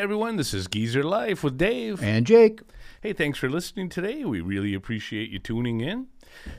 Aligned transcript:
Everyone, 0.00 0.36
this 0.36 0.54
is 0.54 0.66
Geezer 0.66 1.02
Life 1.02 1.44
with 1.44 1.58
Dave. 1.58 2.02
And 2.02 2.26
Jake. 2.26 2.62
Hey, 3.02 3.12
thanks 3.12 3.38
for 3.38 3.50
listening 3.50 3.90
today. 3.90 4.24
We 4.24 4.40
really 4.40 4.72
appreciate 4.72 5.28
you 5.28 5.38
tuning 5.38 5.82
in. 5.82 6.06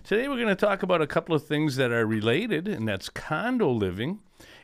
Today 0.04 0.28
we're 0.28 0.36
going 0.36 0.48
to 0.48 0.56
talk 0.56 0.84
about 0.84 1.02
a 1.02 1.08
couple 1.08 1.34
of 1.34 1.44
things 1.44 1.76
that 1.78 1.92
are 1.92 2.06
related, 2.06 2.68
and 2.68 2.88
that's 2.88 3.10
condo 3.10 3.72
living 3.72 4.20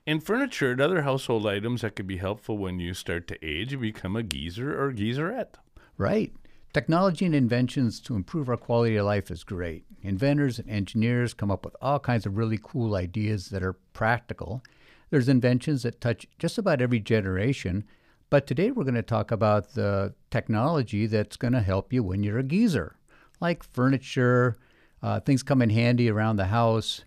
and 0.06 0.24
furniture 0.24 0.74
and 0.74 0.80
other 0.80 1.02
household 1.02 1.48
items 1.48 1.82
that 1.82 1.96
could 1.96 2.06
be 2.06 2.18
helpful 2.18 2.60
when 2.60 2.80
you 2.80 2.94
start 2.94 3.28
to 3.30 3.44
age 3.44 3.74
and 3.74 3.82
become 3.82 4.16
a 4.16 4.22
geezer 4.22 4.80
or 4.80 4.92
geezerette. 4.92 5.58
Right. 5.98 6.32
Technology 6.72 7.26
and 7.26 7.34
inventions 7.34 8.00
to 8.02 8.16
improve 8.16 8.48
our 8.48 8.58
quality 8.58 8.96
of 8.98 9.08
life 9.08 9.32
is 9.32 9.44
great. 9.44 9.86
Inventors 10.04 10.60
and 10.60 10.70
engineers 10.70 11.34
come 11.34 11.50
up 11.50 11.66
with 11.66 11.76
all 11.82 11.98
kinds 11.98 12.28
of 12.28 12.38
really 12.38 12.60
cool 12.62 12.94
ideas 12.94 13.50
that 13.50 13.64
are 13.64 13.74
practical. 13.94 14.62
There's 15.10 15.30
inventions 15.30 15.82
that 15.82 16.00
touch 16.00 16.28
just 16.38 16.60
about 16.60 16.80
every 16.80 17.00
generation. 17.00 17.84
But 18.30 18.46
today 18.46 18.72
we're 18.72 18.84
going 18.84 18.96
to 18.96 19.02
talk 19.02 19.32
about 19.32 19.74
the 19.74 20.14
technology 20.32 21.06
that's 21.08 21.38
going 21.38 21.54
to 21.54 21.62
help 21.62 21.94
you 21.94 22.04
when 22.04 22.24
you're 22.24 22.40
a 22.40 22.44
geezer, 22.44 22.98
like 23.40 23.64
furniture, 23.64 24.58
uh, 25.02 25.22
things 25.22 25.44
come 25.44 25.62
in 25.62 25.70
handy 25.70 26.10
around 26.10 26.36
the 26.36 26.46
house, 26.46 27.06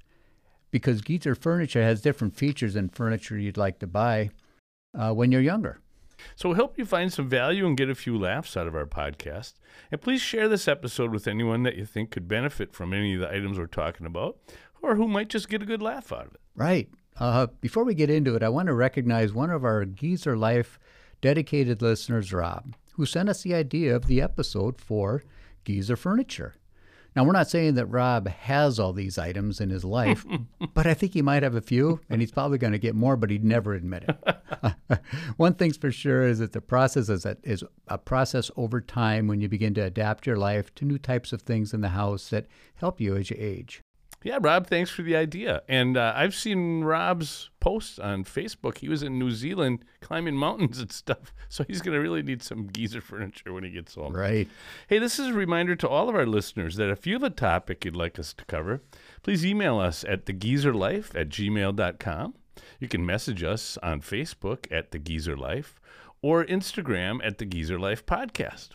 because 0.71 1.03
geezer 1.03 1.35
furniture 1.35 1.83
has 1.83 2.01
different 2.01 2.37
features 2.37 2.73
than 2.73 2.89
furniture 2.89 3.37
you'd 3.37 3.59
like 3.59 3.81
to 3.81 3.87
buy 3.87 4.31
uh, 4.99 5.13
when 5.13 5.31
you're 5.31 5.43
younger. 5.43 5.81
So 6.37 6.49
we'll 6.49 6.57
help 6.57 6.79
you 6.79 6.87
find 6.87 7.13
some 7.13 7.29
value 7.29 7.67
and 7.67 7.77
get 7.77 7.91
a 7.91 7.95
few 7.95 8.19
laughs 8.19 8.57
out 8.57 8.67
of 8.67 8.75
our 8.75 8.87
podcast. 8.87 9.55
And 9.91 10.01
please 10.01 10.23
share 10.23 10.49
this 10.49 10.69
episode 10.69 11.11
with 11.13 11.27
anyone 11.27 11.65
that 11.65 11.77
you 11.77 11.85
think 11.85 12.11
could 12.11 12.29
benefit 12.29 12.73
from 12.73 12.95
any 12.95 13.15
of 13.15 13.21
the 13.21 13.31
items 13.31 13.59
we're 13.59 13.67
talking 13.67 14.07
about 14.07 14.39
or 14.83 14.97
who 14.97 15.07
might 15.07 15.29
just 15.29 15.51
get 15.51 15.63
a 15.63 15.67
good 15.67 15.83
laugh 15.83 16.13
out 16.13 16.27
of 16.27 16.35
it. 16.35 16.41
Right. 16.55 16.89
Uh, 17.19 17.49
before 17.61 17.85
we 17.85 17.95
get 17.95 18.09
into 18.09 18.37
it, 18.37 18.43
I 18.43 18.49
want 18.49 18.69
to 18.69 18.75
recognize 18.75 19.35
one 19.35 19.51
of 19.51 19.65
our 19.65 19.85
Geezer 19.85 20.37
Life 20.37 20.79
dedicated 21.21 21.83
listeners, 21.83 22.33
Rob, 22.33 22.75
who 22.93 23.07
sent 23.07 23.29
us 23.29 23.43
the 23.43 23.55
idea 23.55 23.95
of 23.95 24.07
the 24.07 24.21
episode 24.21 24.81
for 24.81 25.23
Geezer 25.65 25.97
Furniture. 25.97 26.55
Now, 27.17 27.25
we're 27.25 27.33
not 27.33 27.51
saying 27.51 27.75
that 27.75 27.87
Rob 27.87 28.29
has 28.29 28.79
all 28.79 28.93
these 28.93 29.19
items 29.19 29.61
in 29.61 29.71
his 29.71 29.85
life, 29.85 30.25
but 30.75 30.87
I 30.87 30.95
think 30.95 31.13
he 31.13 31.23
might 31.23 31.43
have 31.43 31.57
a 31.57 31.61
few, 31.61 32.01
and 32.09 32.21
he's 32.21 32.31
probably 32.31 32.59
going 32.59 32.73
to 32.73 32.79
get 32.79 32.95
more, 32.95 33.17
but 33.17 33.31
he'd 33.31 33.45
never 33.45 33.75
admit 33.75 34.05
it. 34.07 35.01
One 35.37 35.55
thing's 35.55 35.77
for 35.77 35.91
sure 35.91 36.23
is 36.23 36.39
that 36.39 36.53
the 36.53 36.61
process 36.61 37.09
is, 37.09 37.25
that 37.25 37.39
is 37.43 37.65
a 37.89 37.99
process 37.99 38.51
over 38.57 38.81
time 38.81 39.27
when 39.27 39.41
you 39.41 39.49
begin 39.49 39.75
to 39.75 39.81
adapt 39.81 40.27
your 40.27 40.37
life 40.37 40.73
to 40.77 40.85
new 40.85 40.99
types 40.99 41.33
of 41.33 41.43
things 41.43 41.75
in 41.75 41.81
the 41.81 41.89
house 41.89 42.31
that 42.31 42.47
help 42.77 43.01
you 43.01 43.17
as 43.17 43.29
you 43.29 43.37
age. 43.41 43.83
Yeah, 44.23 44.39
Rob, 44.41 44.67
thanks 44.67 44.91
for 44.91 45.01
the 45.03 45.17
idea. 45.17 45.63
And 45.67 45.97
uh, 45.97 46.13
I've 46.15 46.35
seen 46.35 46.85
Rob's 46.85 47.49
posts 47.59 47.99
on 47.99 48.25
Facebook. 48.25 48.79
He 48.79 48.89
was 48.89 49.03
in 49.03 49.19
New 49.19 49.31
Zealand 49.31 49.85
climbing 50.03 50.37
mountains 50.37 50.79
and 50.79 50.93
stuff. 51.03 51.33
So 51.49 51.65
he's 51.67 51.81
going 51.81 51.95
to 51.95 52.01
really 52.01 52.23
need 52.23 52.43
some 52.43 52.69
geezer 52.71 53.01
furniture 53.01 53.53
when 53.53 53.65
he 53.65 53.71
gets 53.71 53.95
home. 53.95 54.15
Right. 54.15 54.47
Hey, 54.89 54.99
this 54.99 55.19
is 55.19 55.29
a 55.29 55.33
reminder 55.33 55.75
to 55.77 55.89
all 55.89 56.09
of 56.11 56.15
our 56.15 56.27
listeners 56.27 56.77
that 56.77 56.91
if 56.91 57.07
you 57.07 57.15
have 57.15 57.23
a 57.23 57.31
topic 57.31 57.85
you'd 57.85 57.97
like 57.97 58.19
us 58.19 58.35
to 58.35 58.45
cover, 58.45 58.83
please 59.23 59.45
email 59.45 59.79
us 59.79 60.05
at 60.05 60.27
thegeezerlife 60.27 61.19
at 61.19 61.31
gmail.com. 61.31 62.35
You 62.79 62.89
can 62.89 63.07
message 63.07 63.43
us 63.43 63.79
on 63.83 64.03
Facebook 64.03 64.67
at 64.71 64.91
The 64.91 64.99
Geezer 64.99 65.37
Life 65.37 65.81
or 66.21 66.45
Instagram 66.45 67.21
at 67.25 67.39
The 67.39 67.47
Geezer 67.47 67.79
Life 67.79 68.05
Podcast. 68.05 68.71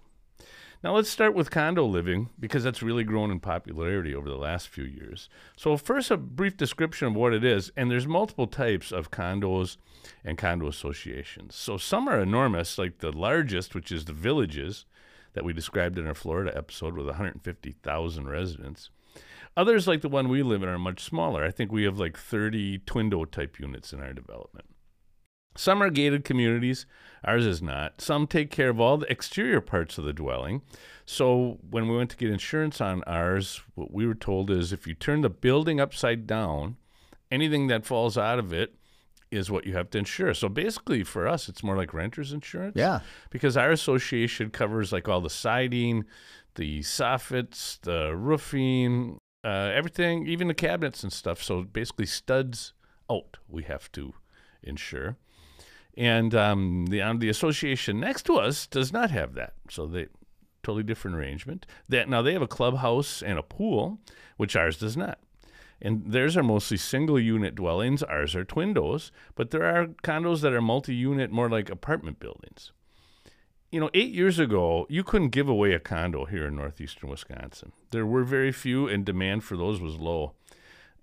Now 0.86 0.94
let's 0.94 1.10
start 1.10 1.34
with 1.34 1.50
condo 1.50 1.84
living 1.84 2.30
because 2.40 2.64
that's 2.64 2.84
really 2.84 3.04
grown 3.04 3.32
in 3.32 3.40
popularity 3.40 4.14
over 4.14 4.30
the 4.30 4.38
last 4.38 4.68
few 4.68 4.84
years. 4.84 5.30
So 5.58 5.78
first 5.78 6.12
a 6.12 6.16
brief 6.16 6.58
description 6.58 7.08
of 7.08 7.16
what 7.16 7.34
it 7.34 7.44
is 7.44 7.72
and 7.76 7.90
there's 7.90 8.06
multiple 8.06 8.46
types 8.46 8.92
of 8.92 9.10
condos 9.10 9.78
and 10.24 10.38
condo 10.38 10.68
associations. 10.68 11.56
So 11.56 11.78
some 11.78 12.08
are 12.08 12.20
enormous 12.20 12.78
like 12.78 13.00
the 13.00 13.12
largest 13.12 13.74
which 13.74 13.92
is 13.92 14.06
the 14.06 14.14
villages 14.14 14.86
that 15.34 15.44
we 15.44 15.54
described 15.54 15.98
in 15.98 16.06
our 16.06 16.14
Florida 16.14 16.56
episode 16.56 16.96
with 16.96 17.08
150,000 17.08 18.30
residents. 18.30 18.92
Others 19.58 19.88
like 19.88 20.02
the 20.02 20.08
one 20.08 20.30
we 20.30 20.44
live 20.44 20.62
in 20.62 20.70
are 20.70 20.78
much 20.78 21.02
smaller. 21.02 21.44
I 21.44 21.50
think 21.50 21.72
we 21.72 21.86
have 21.86 21.98
like 21.98 22.16
30 22.16 22.78
twindo 22.86 23.26
type 23.32 23.60
units 23.60 23.92
in 23.92 24.02
our 24.02 24.14
development. 24.14 24.68
Some 25.56 25.82
are 25.82 25.90
gated 25.90 26.26
communities, 26.26 26.86
ours 27.24 27.46
is 27.46 27.62
not. 27.62 28.02
Some 28.02 28.28
take 28.28 28.52
care 28.52 28.70
of 28.70 28.80
all 28.80 28.98
the 28.98 29.12
exterior 29.12 29.62
parts 29.62 29.98
of 29.98 30.04
the 30.04 30.14
dwelling. 30.14 30.62
So 31.06 31.60
when 31.70 31.88
we 31.88 31.96
went 31.96 32.10
to 32.12 32.18
get 32.18 32.32
insurance 32.32 32.82
on 32.82 33.04
ours, 33.04 33.62
what 33.76 33.92
we 33.92 34.06
were 34.06 34.16
told 34.16 34.50
is 34.50 34.74
if 34.74 34.86
you 34.88 34.94
turn 34.94 35.22
the 35.22 35.30
building 35.30 35.80
upside 35.80 36.28
down, 36.28 36.78
anything 37.32 37.68
that 37.68 37.86
falls 37.86 38.18
out 38.18 38.40
of 38.40 38.52
it 38.52 38.76
is 39.32 39.52
what 39.52 39.66
you 39.66 39.74
have 39.76 39.90
to 39.92 39.98
insure. 39.98 40.34
So 40.34 40.50
basically 40.50 41.04
for 41.04 41.28
us 41.28 41.48
it's 41.50 41.64
more 41.64 41.78
like 41.78 41.94
renter's 41.94 42.34
insurance. 42.34 42.76
Yeah. 42.76 43.00
Because 43.30 43.58
our 43.58 43.72
association 43.72 44.50
covers 44.50 44.92
like 44.92 45.08
all 45.08 45.22
the 45.22 45.30
siding, 45.30 46.06
the 46.56 46.80
soffits, 46.82 47.80
the 47.82 48.16
roofing, 48.16 49.20
uh, 49.44 49.72
everything, 49.74 50.28
even 50.28 50.48
the 50.48 50.54
cabinets 50.54 51.04
and 51.04 51.14
stuff. 51.14 51.42
So 51.42 51.64
basically 51.64 52.06
studs 52.06 52.74
out 53.10 53.38
we 53.48 53.64
have 53.64 53.92
to 53.94 54.14
insure. 54.64 55.18
And 55.98 56.36
um, 56.36 56.88
the 56.88 57.02
um, 57.02 57.20
the 57.20 57.30
association 57.30 58.00
next 58.00 58.24
to 58.24 58.36
us 58.36 58.68
does 58.68 58.92
not 58.92 59.12
have 59.12 59.34
that, 59.36 59.54
so 59.70 59.86
they 59.86 60.08
totally 60.62 60.84
different 60.84 61.16
arrangement. 61.16 61.66
That 61.88 62.10
now 62.10 62.22
they 62.22 62.34
have 62.34 62.42
a 62.42 62.48
clubhouse 62.48 63.22
and 63.22 63.40
a 63.40 63.44
pool, 63.44 64.00
which 64.36 64.56
ours 64.56 64.78
does 64.78 64.98
not. 64.98 65.20
And 65.82 66.12
theirs 66.12 66.36
are 66.36 66.44
mostly 66.44 66.78
single 66.78 67.20
unit 67.20 67.56
dwellings. 67.56 68.02
Ours 68.04 68.36
are 68.36 68.46
twindos, 68.46 69.12
but 69.36 69.52
there 69.52 69.64
are 69.64 69.88
condos 70.04 70.42
that 70.42 70.54
are 70.54 70.62
multi 70.62 70.96
unit, 70.96 71.32
more 71.32 71.50
like 71.50 71.70
apartment 71.70 72.20
buildings. 72.20 72.72
You 73.72 73.80
know, 73.80 73.90
eight 73.94 74.14
years 74.14 74.40
ago, 74.40 74.86
you 74.90 75.04
couldn't 75.04 75.30
give 75.30 75.50
away 75.50 75.74
a 75.74 75.80
condo 75.80 76.26
here 76.26 76.48
in 76.48 76.56
northeastern 76.56 77.10
Wisconsin. 77.10 77.74
There 77.92 78.06
were 78.06 78.24
very 78.24 78.52
few, 78.52 78.88
and 78.88 79.06
demand 79.06 79.44
for 79.44 79.58
those 79.58 79.82
was 79.82 79.98
low. 79.98 80.34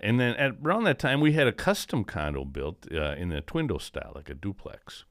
And 0.02 0.18
then 0.18 0.34
at 0.34 0.56
around 0.62 0.84
that 0.84 0.98
time, 0.98 1.20
we 1.20 1.32
had 1.32 1.46
a 1.46 1.52
custom 1.52 2.04
condo 2.04 2.44
built 2.44 2.86
uh, 2.92 3.14
in 3.16 3.28
the 3.28 3.40
twindo 3.40 3.80
style, 3.80 4.12
like 4.14 4.28
a 4.28 4.34
duplex. 4.34 5.04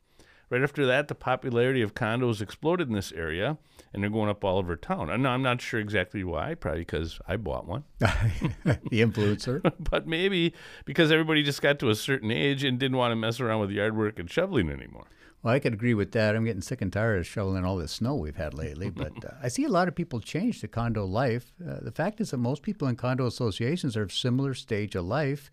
Right 0.49 0.61
after 0.61 0.85
that, 0.85 1.07
the 1.07 1.15
popularity 1.15 1.81
of 1.81 1.93
condos 1.93 2.41
exploded 2.41 2.89
in 2.89 2.93
this 2.93 3.13
area, 3.13 3.57
and 3.93 4.03
they're 4.03 4.09
going 4.09 4.29
up 4.29 4.43
all 4.43 4.57
over 4.57 4.75
town. 4.75 5.09
And 5.09 5.25
I'm 5.25 5.41
not 5.41 5.61
sure 5.61 5.79
exactly 5.79 6.25
why, 6.25 6.55
probably 6.55 6.81
because 6.81 7.21
I 7.25 7.37
bought 7.37 7.65
one, 7.65 7.85
the 7.99 8.79
influencer. 8.91 9.61
but 9.89 10.07
maybe 10.07 10.53
because 10.83 11.09
everybody 11.09 11.41
just 11.41 11.61
got 11.61 11.79
to 11.79 11.89
a 11.89 11.95
certain 11.95 12.31
age 12.31 12.65
and 12.65 12.77
didn't 12.77 12.97
want 12.97 13.13
to 13.13 13.15
mess 13.15 13.39
around 13.39 13.61
with 13.61 13.71
yard 13.71 13.95
work 13.95 14.19
and 14.19 14.29
shoveling 14.29 14.69
anymore. 14.69 15.05
Well, 15.43 15.53
I 15.53 15.59
could 15.59 15.73
agree 15.73 15.95
with 15.95 16.11
that. 16.11 16.35
I'm 16.35 16.45
getting 16.45 16.61
sick 16.61 16.81
and 16.81 16.93
tired 16.93 17.19
of 17.19 17.27
shoveling 17.27 17.65
all 17.65 17.77
this 17.77 17.93
snow 17.93 18.15
we've 18.15 18.35
had 18.35 18.53
lately, 18.53 18.89
but 18.95 19.25
uh, 19.25 19.31
I 19.41 19.47
see 19.47 19.63
a 19.63 19.69
lot 19.69 19.87
of 19.87 19.95
people 19.95 20.19
change 20.19 20.61
to 20.61 20.67
condo 20.67 21.05
life. 21.05 21.51
Uh, 21.67 21.79
the 21.81 21.91
fact 21.91 22.21
is 22.21 22.31
that 22.31 22.37
most 22.37 22.61
people 22.61 22.87
in 22.87 22.95
condo 22.95 23.25
associations 23.25 23.97
are 23.97 24.03
of 24.03 24.13
similar 24.13 24.53
stage 24.53 24.95
of 24.95 25.05
life, 25.05 25.49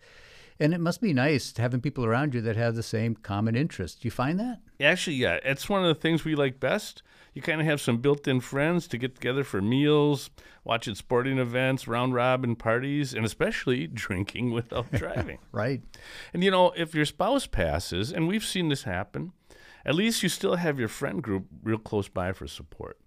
and 0.59 0.73
it 0.73 0.79
must 0.79 1.01
be 1.01 1.13
nice 1.13 1.55
having 1.57 1.81
people 1.81 2.05
around 2.05 2.33
you 2.33 2.41
that 2.41 2.55
have 2.55 2.75
the 2.75 2.83
same 2.83 3.15
common 3.15 3.55
interests. 3.55 3.99
Do 3.99 4.07
you 4.07 4.11
find 4.11 4.39
that? 4.39 4.59
Actually, 4.79 5.15
yeah, 5.15 5.39
it's 5.43 5.69
one 5.69 5.81
of 5.81 5.87
the 5.87 5.99
things 5.99 6.23
we 6.23 6.35
like 6.35 6.59
best. 6.59 7.01
You 7.33 7.41
kind 7.41 7.61
of 7.61 7.67
have 7.67 7.79
some 7.79 7.97
built-in 7.97 8.41
friends 8.41 8.87
to 8.89 8.97
get 8.97 9.15
together 9.15 9.43
for 9.43 9.61
meals, 9.61 10.29
watching 10.63 10.95
sporting 10.95 11.39
events, 11.39 11.87
round 11.87 12.13
robin 12.13 12.55
parties, 12.55 13.13
and 13.13 13.25
especially 13.25 13.87
drinking 13.93 14.51
without 14.51 14.91
driving. 14.91 15.39
Right. 15.51 15.81
And 16.33 16.43
you 16.43 16.51
know, 16.51 16.73
if 16.75 16.93
your 16.93 17.05
spouse 17.05 17.47
passes, 17.47 18.11
and 18.11 18.27
we've 18.27 18.45
seen 18.45 18.69
this 18.69 18.83
happen, 18.83 19.31
at 19.89 19.95
least 19.95 20.21
you 20.21 20.29
still 20.29 20.57
have 20.57 20.77
your 20.77 20.87
friend 20.87 21.23
group 21.23 21.47
real 21.63 21.79
close 21.79 22.07
by 22.07 22.31
for 22.31 22.45
support. 22.45 22.99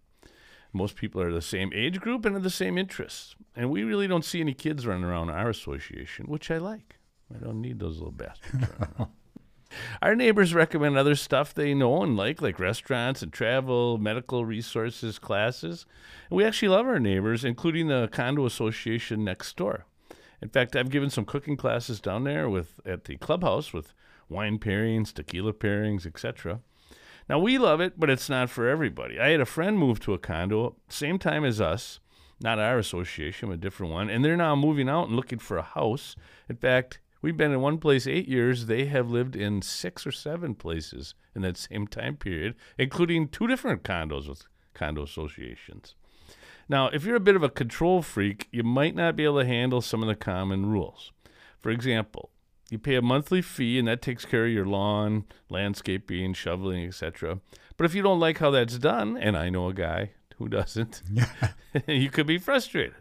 Most 0.73 0.97
people 0.97 1.23
are 1.23 1.33
the 1.33 1.41
same 1.41 1.71
age 1.73 2.01
group 2.01 2.25
and 2.25 2.35
have 2.35 2.43
the 2.43 2.51
same 2.51 2.77
interests. 2.77 3.37
And 3.55 3.71
we 3.71 3.85
really 3.85 4.09
don't 4.09 4.25
see 4.25 4.41
any 4.41 4.53
kids 4.53 4.85
running 4.85 5.05
around 5.05 5.31
our 5.31 5.49
association, 5.49 6.27
which 6.27 6.51
I 6.51 6.59
like. 6.59 6.99
I 7.33 7.39
don't 7.39 7.61
need 7.61 7.79
those 7.79 7.99
little 7.99 8.11
bastards. 8.11 8.67
Our 10.03 10.17
neighbors 10.17 10.55
recommend 10.55 10.99
other 10.99 11.15
stuff 11.15 11.55
they 11.55 11.73
know 11.73 12.03
and 12.03 12.17
like, 12.17 12.43
like 12.43 12.59
restaurants 12.59 13.23
and 13.23 13.33
travel, 13.33 13.97
medical 13.97 14.45
resources, 14.45 15.21
classes. 15.21 15.87
And 16.31 16.37
we 16.37 16.45
actually 16.45 16.69
love 16.69 16.87
our 16.87 16.99
neighbors, 16.99 17.45
including 17.45 17.87
the 17.87 18.09
condo 18.11 18.45
association 18.45 19.25
next 19.25 19.57
door. 19.57 19.87
In 20.43 20.49
fact, 20.49 20.75
I've 20.75 20.91
given 20.91 21.11
some 21.11 21.25
cooking 21.25 21.57
classes 21.57 22.01
down 22.01 22.25
there 22.25 22.51
with 22.51 22.81
at 22.85 23.05
the 23.05 23.17
clubhouse 23.17 23.73
with 23.73 23.95
wine 24.29 24.59
pairings, 24.59 25.13
tequila 25.13 25.53
pairings, 25.53 26.05
etc. 26.05 26.61
Now 27.33 27.39
we 27.39 27.57
love 27.57 27.81
it, 27.81 27.99
but 27.99 28.11
it's 28.11 28.29
not 28.29 28.51
for 28.51 28.69
everybody. 28.69 29.19
I 29.19 29.31
had 29.31 29.41
a 29.41 29.47
friend 29.47 29.79
move 29.79 30.01
to 30.01 30.13
a 30.13 30.19
condo 30.19 30.77
same 30.91 31.19
time 31.19 31.47
as 31.47 31.63
us, 31.63 31.99
not 32.43 32.59
our 32.59 32.77
association, 32.77 33.49
but 33.49 33.55
a 33.55 33.57
different 33.57 33.91
one, 33.91 34.11
and 34.11 34.23
they're 34.23 34.37
now 34.37 34.55
moving 34.55 34.87
out 34.87 35.07
and 35.07 35.17
looking 35.17 35.39
for 35.39 35.57
a 35.57 35.63
house. 35.63 36.15
In 36.51 36.57
fact, 36.57 37.01
we've 37.23 37.39
been 37.39 37.51
in 37.51 37.63
one 37.63 37.79
place 37.79 38.07
eight 38.07 38.29
years. 38.29 38.67
They 38.67 38.85
have 38.85 39.11
lived 39.11 39.35
in 39.35 39.63
six 39.63 40.07
or 40.07 40.13
seven 40.13 40.55
places 40.55 41.15
in 41.35 41.41
that 41.41 41.57
same 41.57 41.87
time 41.87 42.19
period, 42.19 42.55
including 42.77 43.29
two 43.29 43.47
different 43.47 43.83
condos 43.83 44.29
with 44.29 44.45
condo 44.75 45.03
associations. 45.03 45.95
Now, 46.69 46.89
if 46.89 47.07
you're 47.07 47.17
a 47.17 47.21
bit 47.21 47.37
of 47.37 47.43
a 47.43 47.49
control 47.49 48.03
freak, 48.03 48.47
you 48.53 48.63
might 48.63 48.95
not 48.95 49.17
be 49.17 49.25
able 49.25 49.41
to 49.41 49.47
handle 49.47 49.81
some 49.81 50.03
of 50.03 50.09
the 50.09 50.17
common 50.17 50.67
rules. 50.67 51.13
For 51.61 51.71
example, 51.71 52.29
you 52.73 52.79
pay 52.79 52.95
a 52.95 53.03
monthly 53.03 53.43
fee, 53.43 53.79
and 53.79 53.87
that 53.87 54.01
takes 54.01 54.25
care 54.25 54.47
of 54.47 54.51
your 54.51 54.65
lawn, 54.65 55.27
landscaping, 55.51 56.33
shoveling, 56.33 56.87
etc. 56.87 57.39
But 57.77 57.85
if 57.85 57.95
you 57.95 58.01
don't 58.01 58.19
like 58.19 58.39
how 58.39 58.51
that's 58.51 58.79
done, 58.79 59.19
and 59.19 59.37
I 59.37 59.51
know 59.51 59.69
a 59.69 59.75
guy 59.75 60.13
who 60.39 60.49
doesn't, 60.49 61.03
you 61.87 62.09
could 62.09 62.27
be 62.27 62.39
frustrated. 62.39 62.95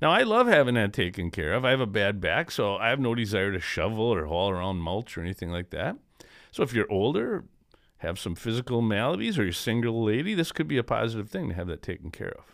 Now, 0.00 0.10
I 0.10 0.22
love 0.22 0.46
having 0.46 0.74
that 0.76 0.94
taken 0.94 1.30
care 1.30 1.52
of. 1.52 1.66
I 1.66 1.70
have 1.70 1.80
a 1.80 1.86
bad 1.86 2.18
back, 2.18 2.50
so 2.50 2.76
I 2.76 2.88
have 2.88 2.98
no 2.98 3.14
desire 3.14 3.52
to 3.52 3.60
shovel 3.60 4.06
or 4.06 4.24
haul 4.24 4.48
around 4.48 4.78
mulch 4.78 5.18
or 5.18 5.20
anything 5.20 5.50
like 5.50 5.68
that. 5.68 5.96
So 6.50 6.62
if 6.62 6.72
you're 6.72 6.90
older, 6.90 7.44
have 7.98 8.18
some 8.18 8.34
physical 8.34 8.80
maladies, 8.80 9.38
or 9.38 9.42
you're 9.42 9.50
a 9.50 9.54
single 9.54 10.02
lady, 10.02 10.34
this 10.34 10.50
could 10.50 10.66
be 10.66 10.78
a 10.78 10.82
positive 10.82 11.28
thing 11.28 11.50
to 11.50 11.54
have 11.54 11.66
that 11.66 11.82
taken 11.82 12.10
care 12.10 12.32
of. 12.38 12.53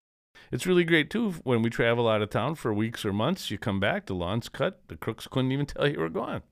It's 0.51 0.67
really 0.67 0.85
great 0.85 1.11
too 1.11 1.33
when 1.45 1.63
we 1.63 1.71
travel 1.71 2.09
out 2.09 2.23
of 2.23 2.31
town 2.31 2.57
for 2.57 2.75
weeks 2.75 3.05
or 3.05 3.13
months. 3.13 3.51
You 3.51 3.59
come 3.59 3.79
back, 3.79 4.07
the 4.07 4.15
lawn's 4.15 4.49
cut, 4.49 4.81
the 4.89 4.97
crooks 4.97 5.29
couldn't 5.29 5.53
even 5.53 5.67
tell 5.67 5.87
you 5.87 6.01
were 6.01 6.09
gone. 6.09 6.43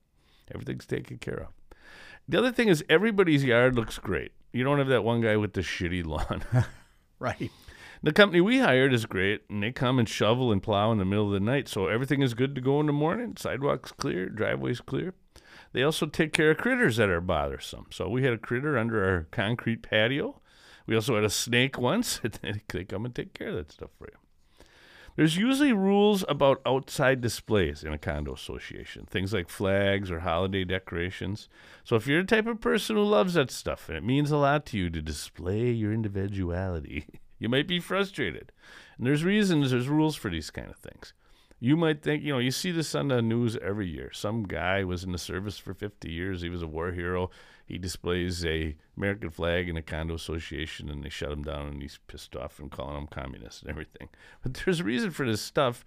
Everything's 0.53 0.85
taken 0.85 1.17
care 1.17 1.47
of. 1.47 1.47
The 2.27 2.37
other 2.37 2.51
thing 2.51 2.67
is 2.67 2.83
everybody's 2.89 3.43
yard 3.43 3.75
looks 3.75 3.97
great. 3.97 4.31
You 4.53 4.63
don't 4.63 4.77
have 4.77 4.87
that 4.87 5.03
one 5.03 5.21
guy 5.21 5.35
with 5.37 5.53
the 5.53 5.61
shitty 5.61 6.05
lawn. 6.05 6.43
right. 7.19 7.51
The 8.01 8.13
company 8.13 8.39
we 8.39 8.59
hired 8.59 8.93
is 8.93 9.05
great, 9.05 9.41
and 9.49 9.61
they 9.61 9.73
come 9.73 9.99
and 9.99 10.07
shovel 10.07 10.51
and 10.51 10.63
plow 10.63 10.91
in 10.91 10.99
the 10.99 11.05
middle 11.05 11.27
of 11.27 11.33
the 11.33 11.39
night, 11.41 11.67
so 11.67 11.87
everything 11.87 12.21
is 12.21 12.33
good 12.33 12.55
to 12.55 12.61
go 12.61 12.79
in 12.79 12.85
the 12.85 12.93
morning. 12.93 13.35
Sidewalks 13.37 13.91
clear, 13.91 14.29
driveways 14.29 14.79
clear. 14.79 15.13
They 15.73 15.83
also 15.83 16.05
take 16.05 16.31
care 16.31 16.51
of 16.51 16.57
critters 16.57 16.95
that 16.95 17.09
are 17.09 17.19
bothersome. 17.19 17.87
So 17.91 18.07
we 18.07 18.23
had 18.23 18.33
a 18.33 18.37
critter 18.37 18.77
under 18.77 19.03
our 19.03 19.27
concrete 19.31 19.83
patio 19.83 20.38
we 20.89 20.95
also 20.95 21.13
had 21.13 21.23
a 21.23 21.29
snake 21.29 21.77
once. 21.77 22.19
they 22.71 22.83
come 22.83 23.05
and 23.05 23.13
take 23.13 23.35
care 23.35 23.49
of 23.49 23.55
that 23.57 23.71
stuff 23.71 23.91
for 23.99 24.07
you. 24.11 24.65
There's 25.15 25.37
usually 25.37 25.71
rules 25.71 26.25
about 26.27 26.61
outside 26.65 27.21
displays 27.21 27.83
in 27.83 27.93
a 27.93 27.99
condo 27.99 28.33
association, 28.33 29.05
things 29.05 29.31
like 29.31 29.49
flags 29.49 30.09
or 30.09 30.21
holiday 30.21 30.63
decorations. 30.63 31.47
So 31.83 31.95
if 31.95 32.07
you're 32.07 32.23
the 32.23 32.27
type 32.27 32.47
of 32.47 32.59
person 32.59 32.95
who 32.95 33.03
loves 33.03 33.35
that 33.35 33.51
stuff 33.51 33.87
and 33.87 33.97
it 33.99 34.03
means 34.03 34.31
a 34.31 34.37
lot 34.37 34.65
to 34.67 34.79
you 34.79 34.89
to 34.89 34.99
display 34.99 35.69
your 35.69 35.93
individuality, 35.93 37.05
you 37.37 37.49
might 37.49 37.67
be 37.67 37.79
frustrated. 37.79 38.51
And 38.97 39.05
there's 39.05 39.23
reasons, 39.23 39.69
there's 39.69 39.89
rules 39.89 40.15
for 40.15 40.31
these 40.31 40.49
kind 40.49 40.71
of 40.71 40.77
things. 40.77 41.13
You 41.59 41.77
might 41.77 42.01
think, 42.01 42.23
you 42.23 42.33
know, 42.33 42.39
you 42.39 42.51
see 42.51 42.71
this 42.71 42.95
on 42.95 43.09
the 43.09 43.21
news 43.21 43.57
every 43.57 43.87
year. 43.87 44.09
Some 44.11 44.43
guy 44.43 44.83
was 44.85 45.03
in 45.03 45.11
the 45.11 45.19
service 45.19 45.59
for 45.59 45.75
50 45.75 46.09
years. 46.09 46.41
He 46.41 46.49
was 46.49 46.63
a 46.63 46.67
war 46.67 46.93
hero 46.93 47.29
he 47.69 47.77
displays 47.77 48.43
a 48.43 48.75
American 48.97 49.29
flag 49.29 49.69
in 49.69 49.77
a 49.77 49.81
condo 49.81 50.15
association, 50.15 50.89
and 50.89 51.03
they 51.03 51.09
shut 51.09 51.31
him 51.31 51.43
down, 51.43 51.67
and 51.67 51.81
he's 51.83 51.99
pissed 52.07 52.35
off 52.35 52.59
and 52.59 52.71
calling 52.71 52.97
him 52.97 53.07
communist 53.07 53.61
and 53.61 53.69
everything. 53.69 54.09
But 54.41 54.55
there's 54.55 54.79
a 54.79 54.83
reason 54.83 55.11
for 55.11 55.25
this 55.25 55.39
stuff, 55.39 55.85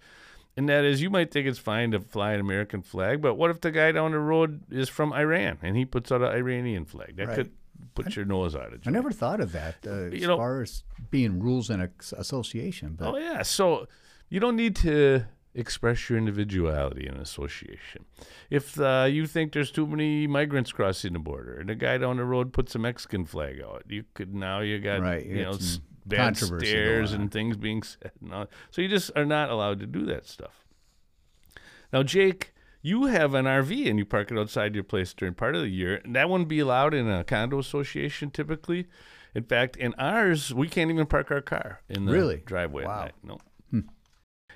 and 0.55 0.69
that 0.69 0.85
is 0.85 1.01
you 1.01 1.09
might 1.09 1.29
think 1.29 1.45
it's 1.45 1.59
fine 1.59 1.91
to 1.91 1.99
fly 1.99 2.31
an 2.31 2.39
American 2.39 2.81
flag, 2.81 3.21
but 3.21 3.35
what 3.35 3.51
if 3.51 3.59
the 3.59 3.69
guy 3.69 3.91
down 3.91 4.13
the 4.13 4.19
road 4.19 4.63
is 4.71 4.87
from 4.87 5.11
Iran 5.11 5.57
and 5.61 5.75
he 5.75 5.83
puts 5.83 6.09
out 6.09 6.21
an 6.21 6.29
Iranian 6.29 6.85
flag? 6.85 7.17
That 7.17 7.27
right. 7.27 7.35
could 7.35 7.51
put 7.95 8.07
I, 8.07 8.09
your 8.11 8.25
nose 8.25 8.55
out 8.55 8.73
of 8.73 8.81
joint. 8.81 8.87
I 8.87 8.91
never 8.91 9.11
thought 9.11 9.41
of 9.41 9.51
that 9.51 9.75
uh, 9.85 10.15
as 10.15 10.21
know, 10.21 10.37
far 10.37 10.61
as 10.61 10.83
being 11.11 11.41
rules 11.41 11.69
in 11.69 11.81
an 11.81 11.91
association. 12.17 12.95
But. 12.97 13.13
Oh 13.13 13.17
yeah, 13.17 13.41
so 13.41 13.87
you 14.29 14.39
don't 14.39 14.55
need 14.55 14.77
to 14.77 15.25
express 15.55 16.09
your 16.09 16.17
individuality 16.17 17.07
in 17.07 17.15
association. 17.15 18.05
If 18.49 18.79
uh, 18.79 19.07
you 19.09 19.27
think 19.27 19.53
there's 19.53 19.71
too 19.71 19.87
many 19.87 20.27
migrants 20.27 20.71
crossing 20.71 21.13
the 21.13 21.19
border 21.19 21.59
and 21.59 21.69
a 21.69 21.75
guy 21.75 21.97
down 21.97 22.17
the 22.17 22.25
road 22.25 22.53
puts 22.53 22.75
a 22.75 22.79
Mexican 22.79 23.25
flag 23.25 23.61
out, 23.61 23.83
you 23.87 24.05
could 24.13 24.33
now 24.33 24.59
you 24.59 24.79
got 24.79 25.01
right, 25.01 25.25
you 25.25 25.43
know 25.43 25.57
bad 26.05 26.37
stares 26.37 27.13
and 27.13 27.31
things 27.31 27.57
being 27.57 27.83
said. 27.83 28.11
And 28.21 28.47
so 28.71 28.81
you 28.81 28.87
just 28.87 29.11
are 29.15 29.25
not 29.25 29.49
allowed 29.49 29.79
to 29.79 29.85
do 29.85 30.05
that 30.05 30.25
stuff. 30.25 30.65
Now, 31.91 32.03
Jake, 32.03 32.53
you 32.81 33.05
have 33.05 33.33
an 33.33 33.45
RV 33.45 33.89
and 33.89 33.97
you 33.97 34.05
park 34.05 34.31
it 34.31 34.37
outside 34.37 34.75
your 34.75 34.83
place 34.83 35.13
during 35.13 35.35
part 35.35 35.55
of 35.55 35.61
the 35.61 35.69
year, 35.69 36.01
and 36.03 36.15
that 36.15 36.29
wouldn't 36.29 36.49
be 36.49 36.59
allowed 36.59 36.93
in 36.93 37.09
a 37.09 37.23
condo 37.23 37.59
association 37.59 38.31
typically. 38.31 38.87
In 39.35 39.43
fact, 39.43 39.77
in 39.77 39.93
ours, 39.97 40.53
we 40.53 40.67
can't 40.67 40.91
even 40.91 41.05
park 41.05 41.31
our 41.31 41.41
car 41.41 41.81
in 41.89 42.05
the 42.05 42.11
really? 42.11 42.43
driveway 42.45 42.85
wow. 42.85 43.05
at 43.05 43.05
night. 43.05 43.13
No. 43.23 43.37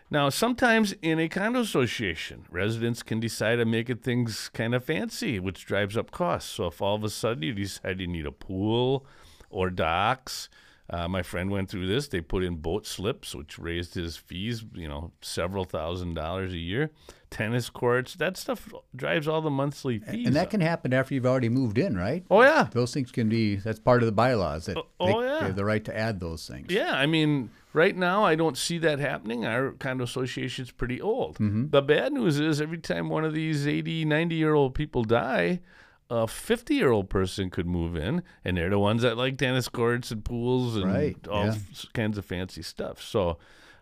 Now, 0.09 0.29
sometimes 0.29 0.93
in 1.01 1.19
a 1.19 1.27
condo 1.27 1.59
association, 1.59 2.45
residents 2.49 3.03
can 3.03 3.19
decide 3.19 3.57
to 3.57 3.65
make 3.65 3.89
it 3.89 4.03
things 4.03 4.49
kind 4.53 4.73
of 4.73 4.85
fancy, 4.85 5.39
which 5.39 5.65
drives 5.65 5.97
up 5.97 6.11
costs. 6.11 6.49
So 6.51 6.67
if 6.67 6.81
all 6.81 6.95
of 6.95 7.03
a 7.03 7.09
sudden 7.09 7.43
you 7.43 7.53
decide 7.53 7.99
you 7.99 8.07
need 8.07 8.25
a 8.25 8.31
pool 8.31 9.05
or 9.49 9.69
docks, 9.69 10.47
uh, 10.89 11.07
my 11.07 11.21
friend 11.21 11.51
went 11.51 11.69
through 11.69 11.87
this. 11.87 12.07
They 12.07 12.21
put 12.21 12.43
in 12.43 12.55
boat 12.55 12.87
slips, 12.87 13.35
which 13.35 13.59
raised 13.59 13.95
his 13.95 14.15
fees, 14.15 14.63
you 14.73 14.87
know, 14.87 15.11
several 15.21 15.65
thousand 15.65 16.13
dollars 16.13 16.53
a 16.53 16.57
year. 16.57 16.91
Tennis 17.29 17.69
courts, 17.69 18.15
that 18.15 18.37
stuff 18.37 18.69
drives 18.95 19.27
all 19.27 19.41
the 19.41 19.49
monthly 19.49 19.99
fees. 19.99 20.25
And 20.25 20.35
that 20.37 20.45
up. 20.45 20.51
can 20.51 20.61
happen 20.61 20.93
after 20.93 21.13
you've 21.13 21.25
already 21.25 21.49
moved 21.49 21.77
in, 21.77 21.97
right? 21.97 22.23
Oh 22.31 22.41
yeah, 22.41 22.69
those 22.71 22.93
things 22.93 23.11
can 23.11 23.27
be. 23.27 23.57
That's 23.57 23.81
part 23.81 24.01
of 24.01 24.05
the 24.05 24.13
bylaws 24.13 24.67
that 24.67 24.77
oh, 24.77 25.05
they, 25.05 25.13
oh, 25.13 25.21
yeah. 25.21 25.39
they 25.39 25.45
have 25.47 25.55
the 25.57 25.65
right 25.65 25.83
to 25.83 25.97
add 25.97 26.21
those 26.21 26.47
things. 26.47 26.67
Yeah, 26.69 26.93
I 26.93 27.05
mean, 27.05 27.49
right 27.77 27.95
now 27.95 28.23
I 28.23 28.35
don't 28.35 28.57
see 28.57 28.77
that 28.79 28.99
happening. 28.99 29.45
Our 29.45 29.71
condo 29.71 30.03
association's 30.03 30.71
pretty 30.71 30.99
old. 30.99 31.35
Mm-hmm. 31.35 31.69
The 31.69 31.81
bad 31.81 32.11
news 32.11 32.39
is 32.39 32.59
every 32.59 32.79
time 32.79 33.07
one 33.07 33.23
of 33.23 33.33
these 33.33 33.67
80, 33.67 34.03
90 34.03 34.35
year 34.35 34.53
old 34.53 34.73
people 34.73 35.03
die, 35.03 35.61
a 36.09 36.27
50 36.27 36.73
year 36.73 36.91
old 36.91 37.09
person 37.09 37.49
could 37.49 37.67
move 37.67 37.95
in, 37.95 38.23
and 38.43 38.57
they're 38.57 38.69
the 38.69 38.79
ones 38.79 39.03
that 39.03 39.15
like 39.15 39.37
tennis 39.37 39.69
courts 39.69 40.11
and 40.11 40.25
pools 40.25 40.75
and 40.75 40.91
right. 40.91 41.27
all 41.27 41.45
yeah. 41.45 41.55
kinds 41.93 42.17
of 42.17 42.25
fancy 42.25 42.63
stuff. 42.63 43.01
So 43.01 43.37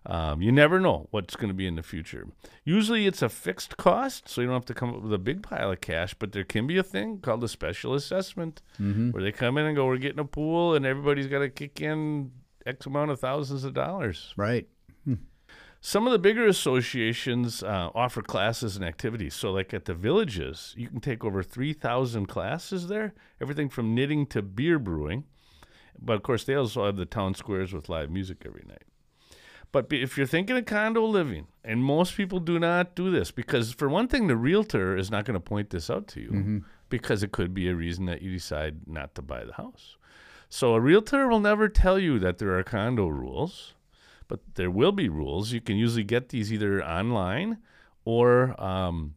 um, 0.07 0.41
you 0.41 0.51
never 0.51 0.79
know 0.79 1.07
what's 1.11 1.35
going 1.35 1.47
to 1.47 1.55
be 1.55 1.65
in 1.65 1.75
the 1.75 1.83
future. 1.83 2.27
Usually 2.63 3.07
it's 3.07 3.21
a 3.21 3.29
fixed 3.29 3.77
cost, 3.77 4.29
so 4.29 4.41
you 4.41 4.47
don't 4.47 4.55
have 4.55 4.65
to 4.65 4.73
come 4.73 4.89
up 4.93 5.01
with 5.01 5.13
a 5.13 5.17
big 5.17 5.41
pile 5.41 5.71
of 5.71 5.81
cash, 5.81 6.13
but 6.13 6.31
there 6.31 6.43
can 6.43 6.67
be 6.67 6.77
a 6.77 6.83
thing 6.83 7.19
called 7.19 7.43
a 7.43 7.47
special 7.47 7.93
assessment 7.93 8.61
mm-hmm. 8.79 9.11
where 9.11 9.23
they 9.23 9.31
come 9.31 9.57
in 9.57 9.65
and 9.65 9.75
go, 9.75 9.85
We're 9.85 9.97
getting 9.97 10.19
a 10.19 10.25
pool, 10.25 10.75
and 10.75 10.85
everybody's 10.85 11.27
got 11.27 11.39
to 11.39 11.49
kick 11.49 11.81
in 11.81 12.31
X 12.65 12.85
amount 12.85 13.11
of 13.11 13.19
thousands 13.19 13.63
of 13.63 13.73
dollars. 13.73 14.33
Right. 14.37 14.67
Hmm. 15.03 15.15
Some 15.81 16.07
of 16.07 16.13
the 16.13 16.19
bigger 16.19 16.47
associations 16.47 17.61
uh, 17.61 17.91
offer 17.93 18.23
classes 18.23 18.75
and 18.75 18.83
activities. 18.83 19.35
So, 19.35 19.51
like 19.51 19.73
at 19.73 19.85
the 19.85 19.93
villages, 19.93 20.73
you 20.75 20.87
can 20.87 20.99
take 20.99 21.23
over 21.23 21.43
3,000 21.43 22.25
classes 22.25 22.87
there, 22.87 23.13
everything 23.39 23.69
from 23.69 23.93
knitting 23.93 24.25
to 24.27 24.41
beer 24.41 24.79
brewing. 24.79 25.25
But 25.99 26.13
of 26.13 26.23
course, 26.23 26.43
they 26.43 26.55
also 26.55 26.85
have 26.85 26.97
the 26.97 27.05
town 27.05 27.35
squares 27.35 27.71
with 27.71 27.87
live 27.87 28.09
music 28.09 28.43
every 28.45 28.63
night. 28.67 28.83
But 29.71 29.91
if 29.91 30.17
you're 30.17 30.25
thinking 30.25 30.57
of 30.57 30.65
condo 30.65 31.05
living, 31.05 31.47
and 31.63 31.83
most 31.83 32.15
people 32.15 32.39
do 32.39 32.59
not 32.59 32.95
do 32.95 33.11
this, 33.11 33.29
because 33.31 33.73
for 33.73 33.89
one 33.89 34.07
thing, 34.07 34.27
the 34.27 34.37
realtor 34.37 34.95
is 34.95 35.11
not 35.11 35.25
going 35.25 35.33
to 35.33 35.39
point 35.39 35.69
this 35.69 35.89
out 35.89 36.07
to 36.07 36.21
you 36.21 36.29
mm-hmm. 36.29 36.57
because 36.89 37.23
it 37.23 37.31
could 37.31 37.53
be 37.53 37.67
a 37.67 37.75
reason 37.75 38.05
that 38.05 38.21
you 38.21 38.31
decide 38.31 38.87
not 38.87 39.15
to 39.15 39.21
buy 39.21 39.43
the 39.43 39.53
house. 39.53 39.97
So 40.49 40.73
a 40.73 40.79
realtor 40.79 41.27
will 41.27 41.39
never 41.39 41.67
tell 41.69 41.99
you 41.99 42.19
that 42.19 42.37
there 42.37 42.57
are 42.57 42.63
condo 42.63 43.07
rules 43.07 43.73
but 44.27 44.39
there 44.55 44.71
will 44.71 44.91
be 44.91 45.09
rules. 45.09 45.51
You 45.51 45.61
can 45.61 45.77
usually 45.77 46.03
get 46.03 46.29
these 46.29 46.51
either 46.51 46.83
online 46.83 47.57
or 48.03 48.59
um, 48.61 49.15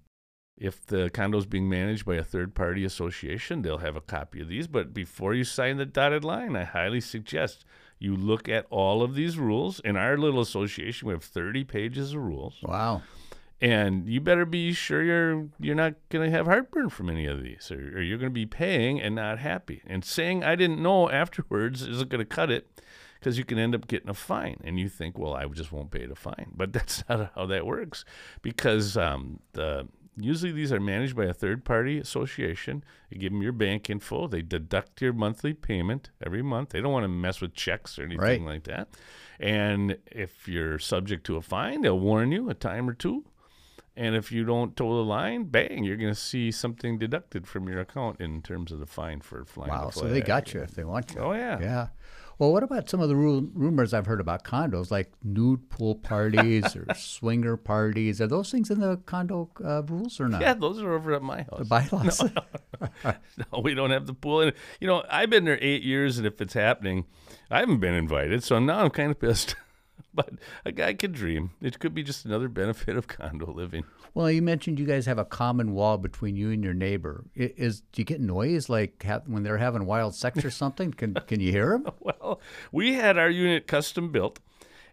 if 0.57 0.85
the 0.87 1.11
condo 1.11 1.39
is 1.39 1.47
being 1.47 1.69
managed 1.69 2.05
by 2.05 2.17
a 2.17 2.25
third 2.25 2.55
party 2.55 2.85
association, 2.85 3.63
they'll 3.63 3.79
have 3.79 3.97
a 3.97 4.01
copy 4.01 4.41
of 4.41 4.49
these. 4.49 4.67
But 4.67 4.93
before 4.93 5.35
you 5.35 5.45
sign 5.45 5.77
the 5.77 5.87
dotted 5.87 6.25
line, 6.25 6.57
I 6.57 6.65
highly 6.65 7.01
suggest 7.01 7.65
you 7.99 8.17
look 8.17 8.49
at 8.49 8.67
all 8.71 9.03
of 9.03 9.15
these 9.15 9.39
rules. 9.39 9.81
In 9.81 9.97
our 9.97 10.17
little 10.17 10.41
association, 10.41 11.09
we 11.09 11.15
have 11.15 11.25
30 11.25 11.65
pages 11.65 12.13
of 12.13 12.21
rules. 12.21 12.57
Wow. 12.63 13.03
And 13.61 14.09
you 14.09 14.21
better 14.21 14.45
be 14.47 14.73
sure 14.73 15.03
you're 15.03 15.49
you're 15.59 15.75
not 15.75 15.95
going 16.11 16.31
to 16.31 16.37
have 16.37 16.47
heartburn 16.47 16.91
from 16.91 17.11
any 17.11 17.27
of 17.27 17.43
these, 17.43 17.71
or, 17.73 17.99
or 17.99 18.01
you're 18.01 18.19
going 18.19 18.31
to 18.31 18.35
be 18.35 18.47
paying 18.47 19.01
and 19.01 19.17
not 19.17 19.39
happy. 19.41 19.83
And 19.87 20.05
saying 20.05 20.45
I 20.45 20.55
didn't 20.55 20.81
know 20.81 21.11
afterwards 21.11 21.83
isn't 21.83 22.09
going 22.09 22.21
to 22.21 22.25
cut 22.25 22.51
it 22.53 22.81
because 23.19 23.37
you 23.37 23.45
can 23.45 23.59
end 23.59 23.75
up 23.75 23.89
getting 23.89 24.09
a 24.09 24.15
fine. 24.15 24.61
And 24.63 24.79
you 24.79 24.89
think, 24.89 25.19
well, 25.19 25.35
I 25.35 25.45
just 25.47 25.73
won't 25.73 25.91
pay 25.91 26.07
the 26.07 26.15
fine. 26.15 26.53
But 26.55 26.73
that's 26.75 27.03
not 27.09 27.33
how 27.35 27.47
that 27.47 27.67
works 27.67 28.05
because 28.43 28.97
um, 28.97 29.41
the 29.55 29.89
Usually 30.21 30.51
these 30.51 30.73
are 30.73 30.81
managed 30.81 31.15
by 31.15 31.27
a 31.27 31.33
third 31.33 31.65
party 31.65 31.99
association. 31.99 32.83
You 33.09 33.19
give 33.19 33.31
them 33.31 33.41
your 33.41 33.53
bank 33.53 33.89
info. 33.89 34.27
They 34.27 34.43
deduct 34.43 35.01
your 35.01 35.13
monthly 35.13 35.55
payment 35.55 36.11
every 36.25 36.43
month. 36.43 36.71
They 36.71 36.81
don't 36.81 36.93
want 36.93 37.05
to 37.05 37.09
mess 37.09 37.41
with 37.41 37.55
checks 37.55 38.01
or 38.01 38.03
anything 38.03 38.45
Right. 38.45 38.55
like 38.55 38.65
that. 38.65 38.89
And 39.39 39.97
if 40.07 40.49
you're 40.49 40.81
subject 40.81 41.25
to 41.27 41.37
a 41.37 41.41
fine, 41.41 41.83
they'll 41.83 42.01
warn 42.01 42.33
you 42.33 42.51
a 42.51 42.55
time 42.55 42.89
or 42.89 42.95
two. 42.95 43.27
And 43.99 44.15
if 44.15 44.31
you 44.31 44.45
don't 44.45 44.77
toe 44.77 44.95
the 44.95 45.03
line, 45.05 45.45
bang, 45.45 45.83
you're 45.83 45.97
going 45.97 46.15
to 46.15 46.21
see 46.21 46.53
something 46.53 46.99
deducted 46.99 47.49
from 47.49 47.69
your 47.69 47.81
account 47.81 48.21
in 48.21 48.43
terms 48.43 48.71
of 48.71 48.79
the 48.79 48.87
fine 48.87 49.21
for 49.21 49.45
flying. 49.45 49.73
Wow, 49.73 49.89
a 49.89 49.93
so 49.93 50.07
they 50.07 50.21
got 50.21 50.55
you 50.55 50.61
if 50.61 50.71
they 50.71 50.85
want 50.85 51.13
you. 51.15 51.21
Oh, 51.21 51.33
yeah. 51.33 51.59
Yeah. 51.61 51.89
Well, 52.39 52.53
what 52.53 52.63
about 52.63 52.89
some 52.89 53.01
of 53.01 53.09
the 53.09 53.17
ru- 53.17 53.51
rumors 53.53 53.93
I've 53.93 54.07
heard 54.07 54.21
about 54.21 54.45
condos, 54.45 54.93
like 54.93 55.11
nude 55.25 55.69
pool 55.69 55.97
parties 55.97 56.77
or 56.77 56.87
swinger 56.97 57.57
parties? 57.57 58.21
Are 58.21 58.29
those 58.29 58.53
things 58.53 58.71
in 58.71 58.79
the 58.79 58.99
condo 58.99 59.51
uh, 59.65 59.83
rules 59.83 60.21
or 60.21 60.29
not? 60.29 60.41
Yeah, 60.43 60.55
those 60.55 60.81
are 60.81 60.93
over 60.93 61.15
at 61.15 61.23
my 61.23 61.43
house. 61.43 61.59
The 61.59 61.65
bylaws. 61.65 62.25
No, 63.53 63.61
we 63.61 63.75
don't 63.75 63.91
have 63.91 64.07
the 64.07 64.15
pool. 64.15 64.43
And 64.43 64.53
you 64.81 64.87
know, 64.87 65.03
I've 65.11 65.31
been 65.31 65.45
there 65.45 65.59
eight 65.61 65.83
years, 65.83 66.17
and 66.19 66.27
if 66.29 66.41
it's 66.41 66.55
happening, 66.55 67.07
I 67.51 67.59
haven't 67.59 67.81
been 67.81 67.95
invited. 67.95 68.45
So 68.45 68.61
now 68.61 68.79
I'm 68.85 68.91
kind 68.91 69.11
of 69.11 69.19
pissed. 69.19 69.57
But 70.19 70.31
a 70.65 70.73
guy 70.73 70.95
could 70.95 71.13
dream. 71.13 71.53
It 71.63 71.79
could 71.79 71.95
be 71.95 72.03
just 72.03 72.25
another 72.25 72.49
benefit 72.63 72.97
of 72.97 73.07
condo 73.07 73.53
living. 73.53 73.85
Well, 74.15 74.29
you 74.29 74.43
mentioned 74.43 74.81
you 74.81 74.85
guys 74.85 75.07
have 75.07 75.19
a 75.19 75.25
common 75.25 75.75
wall 75.75 75.97
between 75.97 76.35
you 76.35 76.51
and 76.51 76.65
your 76.65 76.75
neighbor. 76.75 77.27
Is 77.37 77.83
do 77.93 78.01
you 78.01 78.05
get 78.05 78.21
noise 78.21 78.69
like 78.69 79.07
when 79.27 79.45
they're 79.45 79.59
having 79.59 79.87
wild 79.87 80.17
sex 80.17 80.45
or 80.45 80.51
something? 80.63 80.93
Can 80.93 81.15
can 81.29 81.39
you 81.39 81.53
hear 81.53 81.79
them? 81.79 81.87
Well, 82.01 82.41
we 82.73 82.95
had 82.95 83.17
our 83.19 83.31
unit 83.31 83.67
custom 83.67 84.11
built, 84.11 84.41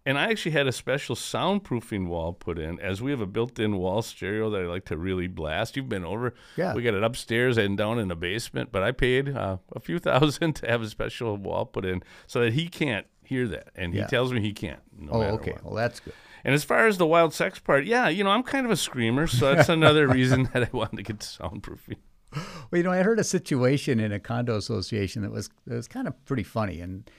and 0.06 0.18
I 0.18 0.30
actually 0.30 0.52
had 0.52 0.68
a 0.68 0.72
special 0.72 1.16
soundproofing 1.16 2.08
wall 2.08 2.34
put 2.34 2.60
in, 2.60 2.80
as 2.80 3.02
we 3.02 3.10
have 3.12 3.22
a 3.22 3.26
built-in 3.26 3.78
wall 3.78 4.02
stereo 4.02 4.50
that 4.52 4.62
I 4.62 4.66
like 4.66 4.86
to 4.86 4.98
really 4.98 5.28
blast. 5.28 5.76
You've 5.76 5.90
been 5.90 6.06
over. 6.06 6.36
Yeah. 6.56 6.74
We 6.76 6.84
got 6.84 6.94
it 6.94 7.04
upstairs 7.04 7.58
and 7.58 7.78
down 7.78 7.98
in 8.00 8.10
the 8.10 8.16
basement, 8.16 8.72
but 8.72 8.84
I 8.84 8.92
paid 8.92 9.36
uh, 9.36 9.58
a 9.74 9.80
few 9.80 9.98
thousand 10.00 10.54
to 10.58 10.68
have 10.68 10.82
a 10.82 10.90
special 10.90 11.36
wall 11.38 11.66
put 11.66 11.86
in 11.86 12.04
so 12.28 12.42
that 12.42 12.54
he 12.54 12.68
can't 12.68 13.08
hear 13.26 13.48
that, 13.50 13.70
and 13.76 13.94
he 13.94 14.00
Yeah. 14.00 14.08
tells 14.08 14.32
me 14.34 14.42
he 14.42 14.54
can't. 14.54 14.80
No 14.98 15.12
Oh, 15.14 15.20
matter 15.20 15.34
okay. 15.34 15.52
what. 15.54 15.64
Well, 15.66 15.74
that's 15.76 16.00
good. 16.00 16.14
And 16.44 16.54
as 16.54 16.64
far 16.64 16.86
as 16.88 16.98
the 16.98 17.08
wild 17.08 17.34
sex 17.34 17.58
part, 17.60 17.86
yeah, 17.86 18.08
you 18.08 18.24
know, 18.24 18.30
I'm 18.30 18.44
kind 18.44 18.66
of 18.66 18.72
a 18.72 18.76
screamer, 18.78 19.26
so 19.28 19.54
that's 19.56 19.70
another 19.80 20.08
reason 20.08 20.50
that 20.54 20.64
I 20.64 20.70
wanted 20.72 20.98
to 20.98 21.04
get 21.04 21.20
soundproofing. 21.20 21.98
Well, 22.34 22.44
you 22.74 22.84
know, 22.84 22.92
I 22.92 23.02
heard 23.02 23.20
a 23.20 23.24
situation 23.24 24.00
in 24.00 24.12
a 24.12 24.20
condo 24.20 24.56
association 24.58 25.22
that 25.22 25.32
was 25.32 25.50
that 25.66 25.76
was 25.76 25.88
kind 25.88 26.08
of 26.08 26.24
pretty 26.26 26.44
funny, 26.44 26.82
and 26.82 27.10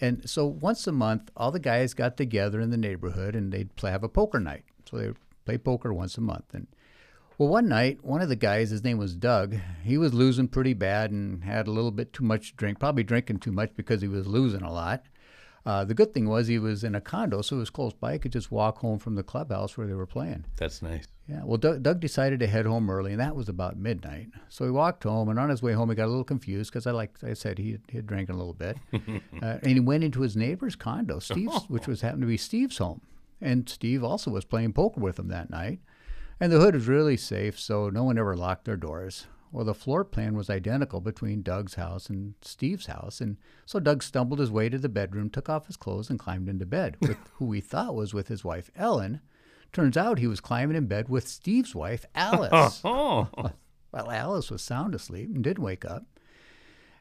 and 0.00 0.28
so 0.28 0.46
once 0.46 0.86
a 0.86 0.92
month, 0.92 1.30
all 1.36 1.50
the 1.50 1.58
guys 1.58 1.94
got 1.94 2.16
together 2.16 2.60
in 2.60 2.70
the 2.70 2.76
neighborhood 2.76 3.34
and 3.34 3.50
they'd 3.52 3.74
play, 3.76 3.90
have 3.90 4.04
a 4.04 4.08
poker 4.08 4.38
night. 4.38 4.64
So 4.88 4.98
they 4.98 5.06
would 5.06 5.16
play 5.46 5.56
poker 5.58 5.92
once 5.94 6.18
a 6.18 6.20
month, 6.20 6.52
and 6.52 6.66
well, 7.38 7.48
one 7.48 7.68
night, 7.68 8.04
one 8.04 8.20
of 8.22 8.28
the 8.28 8.36
guys, 8.36 8.70
his 8.70 8.84
name 8.84 8.98
was 8.98 9.14
Doug, 9.16 9.56
he 9.82 9.98
was 9.98 10.14
losing 10.14 10.46
pretty 10.48 10.74
bad 10.74 11.10
and 11.10 11.42
had 11.44 11.66
a 11.66 11.70
little 11.70 11.90
bit 11.90 12.12
too 12.12 12.24
much 12.24 12.50
to 12.50 12.56
drink, 12.56 12.78
probably 12.78 13.02
drinking 13.02 13.38
too 13.40 13.52
much 13.52 13.70
because 13.76 14.00
he 14.02 14.08
was 14.08 14.26
losing 14.26 14.62
a 14.62 14.72
lot. 14.72 15.04
Uh, 15.66 15.84
the 15.84 15.94
good 15.94 16.14
thing 16.14 16.28
was 16.28 16.46
he 16.46 16.60
was 16.60 16.84
in 16.84 16.94
a 16.94 17.00
condo, 17.00 17.42
so 17.42 17.56
it 17.56 17.58
was 17.58 17.70
close 17.70 17.92
by. 17.92 18.12
He 18.12 18.18
could 18.20 18.30
just 18.30 18.52
walk 18.52 18.78
home 18.78 19.00
from 19.00 19.16
the 19.16 19.24
clubhouse 19.24 19.76
where 19.76 19.86
they 19.88 19.94
were 19.94 20.06
playing. 20.06 20.44
That's 20.56 20.80
nice. 20.80 21.08
Yeah, 21.28 21.42
well, 21.44 21.56
Doug, 21.56 21.82
Doug 21.82 21.98
decided 21.98 22.38
to 22.38 22.46
head 22.46 22.66
home 22.66 22.88
early, 22.88 23.10
and 23.10 23.20
that 23.20 23.34
was 23.34 23.48
about 23.48 23.76
midnight. 23.76 24.28
So 24.48 24.64
he 24.64 24.70
walked 24.70 25.02
home, 25.02 25.28
and 25.28 25.40
on 25.40 25.50
his 25.50 25.62
way 25.62 25.72
home, 25.72 25.88
he 25.90 25.96
got 25.96 26.04
a 26.04 26.06
little 26.06 26.22
confused 26.22 26.70
because 26.70 26.86
I, 26.86 26.92
like 26.92 27.16
I 27.24 27.32
said, 27.32 27.58
he 27.58 27.78
he 27.88 27.98
had 27.98 28.06
drank 28.06 28.28
a 28.28 28.32
little 28.32 28.54
bit, 28.54 28.76
uh, 28.94 29.58
and 29.60 29.66
he 29.66 29.80
went 29.80 30.04
into 30.04 30.20
his 30.20 30.36
neighbor's 30.36 30.76
condo, 30.76 31.18
Steve's, 31.18 31.64
which 31.68 31.88
was 31.88 32.00
happened 32.00 32.22
to 32.22 32.28
be 32.28 32.36
Steve's 32.36 32.78
home, 32.78 33.00
and 33.40 33.68
Steve 33.68 34.04
also 34.04 34.30
was 34.30 34.44
playing 34.44 34.72
poker 34.72 35.00
with 35.00 35.18
him 35.18 35.26
that 35.28 35.50
night, 35.50 35.80
and 36.38 36.52
the 36.52 36.60
hood 36.60 36.74
was 36.76 36.86
really 36.86 37.16
safe, 37.16 37.58
so 37.58 37.90
no 37.90 38.04
one 38.04 38.18
ever 38.18 38.36
locked 38.36 38.66
their 38.66 38.76
doors. 38.76 39.26
Well, 39.52 39.64
the 39.64 39.74
floor 39.74 40.04
plan 40.04 40.36
was 40.36 40.50
identical 40.50 41.00
between 41.00 41.42
Doug's 41.42 41.74
house 41.74 42.08
and 42.08 42.34
Steve's 42.42 42.86
house, 42.86 43.20
and 43.20 43.36
so 43.64 43.78
Doug 43.78 44.02
stumbled 44.02 44.38
his 44.38 44.50
way 44.50 44.68
to 44.68 44.78
the 44.78 44.88
bedroom, 44.88 45.30
took 45.30 45.48
off 45.48 45.66
his 45.66 45.76
clothes, 45.76 46.10
and 46.10 46.18
climbed 46.18 46.48
into 46.48 46.66
bed 46.66 46.96
with 47.00 47.18
who 47.34 47.52
he 47.52 47.60
thought 47.60 47.94
was 47.94 48.12
with 48.12 48.28
his 48.28 48.44
wife 48.44 48.70
Ellen. 48.76 49.20
Turns 49.72 49.96
out 49.96 50.18
he 50.18 50.26
was 50.26 50.40
climbing 50.40 50.76
in 50.76 50.86
bed 50.86 51.08
with 51.08 51.28
Steve's 51.28 51.74
wife, 51.74 52.04
Alice. 52.14 52.80
Oh, 52.84 53.28
well, 53.92 54.10
Alice 54.10 54.50
was 54.50 54.62
sound 54.62 54.94
asleep 54.94 55.30
and 55.34 55.42
didn't 55.44 55.64
wake 55.64 55.84
up. 55.84 56.04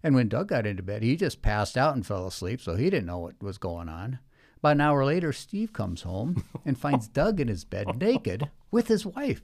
And 0.03 0.13
when 0.13 0.29
Doug 0.29 0.49
got 0.49 0.67
into 0.67 0.83
bed, 0.83 1.01
he 1.01 1.15
just 1.15 1.41
passed 1.41 1.77
out 1.77 1.95
and 1.95 2.05
fell 2.05 2.27
asleep, 2.27 2.61
so 2.61 2.75
he 2.75 2.89
didn't 2.89 3.07
know 3.07 3.19
what 3.19 3.41
was 3.41 3.57
going 3.57 3.89
on. 3.89 4.19
About 4.57 4.73
an 4.73 4.81
hour 4.81 5.03
later, 5.03 5.33
Steve 5.33 5.73
comes 5.73 6.03
home 6.03 6.43
and 6.65 6.77
finds 6.77 7.07
Doug 7.07 7.39
in 7.39 7.47
his 7.47 7.63
bed 7.63 7.97
naked 7.99 8.49
with 8.71 8.87
his 8.87 9.05
wife. 9.05 9.41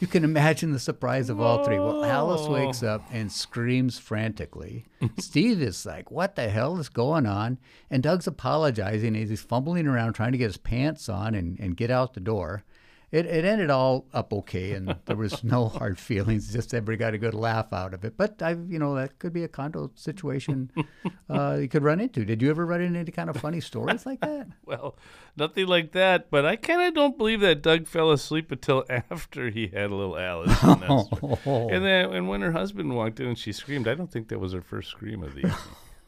You 0.00 0.06
can 0.06 0.24
imagine 0.24 0.72
the 0.72 0.78
surprise 0.78 1.30
of 1.30 1.40
all 1.40 1.64
three. 1.64 1.78
Well, 1.78 2.04
Alice 2.04 2.48
wakes 2.48 2.82
up 2.82 3.04
and 3.12 3.30
screams 3.30 3.98
frantically. 3.98 4.86
Steve 5.18 5.62
is 5.62 5.86
like, 5.86 6.10
What 6.10 6.34
the 6.34 6.48
hell 6.48 6.78
is 6.78 6.88
going 6.88 7.26
on? 7.26 7.58
And 7.90 8.02
Doug's 8.02 8.26
apologizing 8.26 9.16
as 9.16 9.30
he's 9.30 9.42
fumbling 9.42 9.86
around 9.86 10.14
trying 10.14 10.32
to 10.32 10.38
get 10.38 10.48
his 10.48 10.56
pants 10.56 11.08
on 11.08 11.34
and, 11.34 11.58
and 11.60 11.76
get 11.76 11.90
out 11.90 12.14
the 12.14 12.20
door. 12.20 12.64
It, 13.12 13.26
it 13.26 13.44
ended 13.44 13.70
all 13.70 14.06
up 14.12 14.32
okay, 14.32 14.72
and 14.72 14.96
there 15.04 15.16
was 15.16 15.44
no 15.44 15.68
hard 15.78 15.98
feelings. 15.98 16.52
Just 16.52 16.74
everybody 16.74 16.96
got 16.98 17.14
a 17.14 17.18
good 17.18 17.34
laugh 17.34 17.72
out 17.72 17.94
of 17.94 18.04
it. 18.04 18.16
But 18.16 18.42
I, 18.42 18.50
you 18.50 18.78
know, 18.78 18.94
that 18.96 19.18
could 19.18 19.32
be 19.32 19.44
a 19.44 19.48
condo 19.48 19.90
situation 19.94 20.70
uh, 21.30 21.58
you 21.60 21.68
could 21.68 21.82
run 21.84 22.00
into. 22.00 22.24
Did 22.24 22.42
you 22.42 22.50
ever 22.50 22.66
run 22.66 22.80
into 22.80 22.98
any 22.98 23.12
kind 23.12 23.30
of 23.30 23.36
funny 23.36 23.60
stories 23.60 24.04
like 24.04 24.20
that? 24.20 24.48
well, 24.64 24.96
nothing 25.36 25.66
like 25.66 25.92
that. 25.92 26.28
But 26.30 26.44
I 26.44 26.56
kind 26.56 26.82
of 26.82 26.94
don't 26.94 27.16
believe 27.16 27.40
that 27.40 27.62
Doug 27.62 27.86
fell 27.86 28.10
asleep 28.10 28.50
until 28.50 28.84
after 28.88 29.50
he 29.50 29.68
had 29.68 29.90
a 29.90 29.94
little 29.94 30.18
Alice. 30.18 30.60
And, 30.62 30.82
that's- 30.82 31.08
and 31.44 31.84
then, 31.84 32.12
and 32.12 32.28
when 32.28 32.40
her 32.40 32.52
husband 32.52 32.94
walked 32.96 33.20
in 33.20 33.26
and 33.28 33.38
she 33.38 33.52
screamed, 33.52 33.86
I 33.86 33.94
don't 33.94 34.10
think 34.10 34.28
that 34.28 34.40
was 34.40 34.52
her 34.52 34.62
first 34.62 34.90
scream 34.90 35.22
of 35.22 35.34
the 35.34 35.40
evening. 35.40 35.54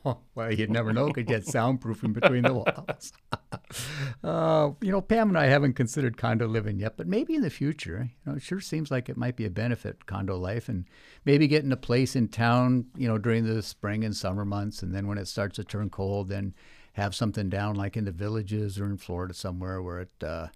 well, 0.34 0.52
you'd 0.52 0.70
never 0.70 0.92
know 0.92 1.10
because 1.10 1.46
you 1.46 1.52
soundproofing 1.52 2.12
between 2.12 2.42
the 2.42 2.54
walls. 2.54 3.12
uh, 4.24 4.70
you 4.80 4.92
know, 4.92 5.00
Pam 5.00 5.28
and 5.28 5.38
I 5.38 5.46
haven't 5.46 5.74
considered 5.74 6.16
condo 6.16 6.46
living 6.46 6.78
yet, 6.78 6.96
but 6.96 7.06
maybe 7.06 7.34
in 7.34 7.42
the 7.42 7.50
future. 7.50 8.10
You 8.24 8.32
know, 8.32 8.36
it 8.36 8.42
sure 8.42 8.60
seems 8.60 8.90
like 8.90 9.08
it 9.08 9.16
might 9.16 9.36
be 9.36 9.44
a 9.44 9.50
benefit 9.50 10.06
condo 10.06 10.36
life, 10.36 10.68
and 10.68 10.84
maybe 11.24 11.48
getting 11.48 11.72
a 11.72 11.76
place 11.76 12.16
in 12.16 12.28
town. 12.28 12.86
You 12.96 13.08
know, 13.08 13.18
during 13.18 13.44
the 13.44 13.62
spring 13.62 14.04
and 14.04 14.14
summer 14.14 14.44
months, 14.44 14.82
and 14.82 14.94
then 14.94 15.06
when 15.06 15.18
it 15.18 15.28
starts 15.28 15.56
to 15.56 15.64
turn 15.64 15.90
cold, 15.90 16.28
then 16.28 16.54
have 16.92 17.14
something 17.14 17.48
down 17.48 17.74
like 17.74 17.96
in 17.96 18.04
the 18.04 18.12
villages 18.12 18.78
or 18.78 18.86
in 18.86 18.96
Florida 18.96 19.34
somewhere 19.34 19.82
where 19.82 20.00
it 20.00 20.24
uh, 20.24 20.46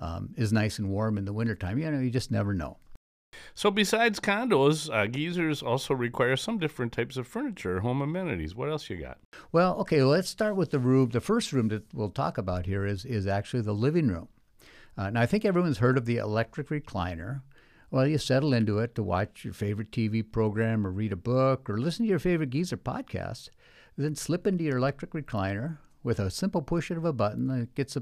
um, 0.00 0.34
is 0.36 0.52
nice 0.52 0.78
and 0.78 0.88
warm 0.88 1.18
in 1.18 1.24
the 1.24 1.32
wintertime. 1.32 1.78
You 1.78 1.90
know, 1.90 2.00
you 2.00 2.10
just 2.10 2.30
never 2.30 2.52
know. 2.52 2.78
So 3.54 3.70
besides 3.70 4.20
condos, 4.20 4.92
uh, 4.92 5.06
geezers 5.06 5.62
also 5.62 5.94
require 5.94 6.36
some 6.36 6.58
different 6.58 6.92
types 6.92 7.16
of 7.16 7.26
furniture, 7.26 7.80
home 7.80 8.02
amenities. 8.02 8.54
What 8.54 8.68
else 8.68 8.90
you 8.90 8.96
got? 8.96 9.18
Well, 9.52 9.76
okay, 9.80 10.02
let's 10.02 10.28
start 10.28 10.56
with 10.56 10.70
the 10.70 10.78
room. 10.78 11.10
The 11.10 11.20
first 11.20 11.52
room 11.52 11.68
that 11.68 11.92
we'll 11.94 12.10
talk 12.10 12.38
about 12.38 12.66
here 12.66 12.84
is, 12.84 13.04
is 13.04 13.26
actually 13.26 13.62
the 13.62 13.72
living 13.72 14.08
room. 14.08 14.28
Uh, 14.96 15.10
now, 15.10 15.20
I 15.22 15.26
think 15.26 15.44
everyone's 15.44 15.78
heard 15.78 15.98
of 15.98 16.06
the 16.06 16.18
electric 16.18 16.68
recliner. 16.68 17.42
Well, 17.90 18.06
you 18.06 18.18
settle 18.18 18.52
into 18.52 18.78
it 18.78 18.94
to 18.96 19.02
watch 19.02 19.44
your 19.44 19.54
favorite 19.54 19.92
TV 19.92 20.24
program 20.28 20.86
or 20.86 20.90
read 20.90 21.12
a 21.12 21.16
book 21.16 21.70
or 21.70 21.78
listen 21.78 22.04
to 22.04 22.10
your 22.10 22.18
favorite 22.18 22.50
geezer 22.50 22.76
podcast. 22.76 23.50
Then 23.96 24.16
slip 24.16 24.46
into 24.46 24.64
your 24.64 24.78
electric 24.78 25.12
recliner 25.12 25.78
with 26.02 26.18
a 26.18 26.30
simple 26.30 26.62
push 26.62 26.90
of 26.90 27.04
a 27.04 27.12
button 27.12 27.46
that 27.48 27.74
gets 27.74 27.96
a 27.96 28.00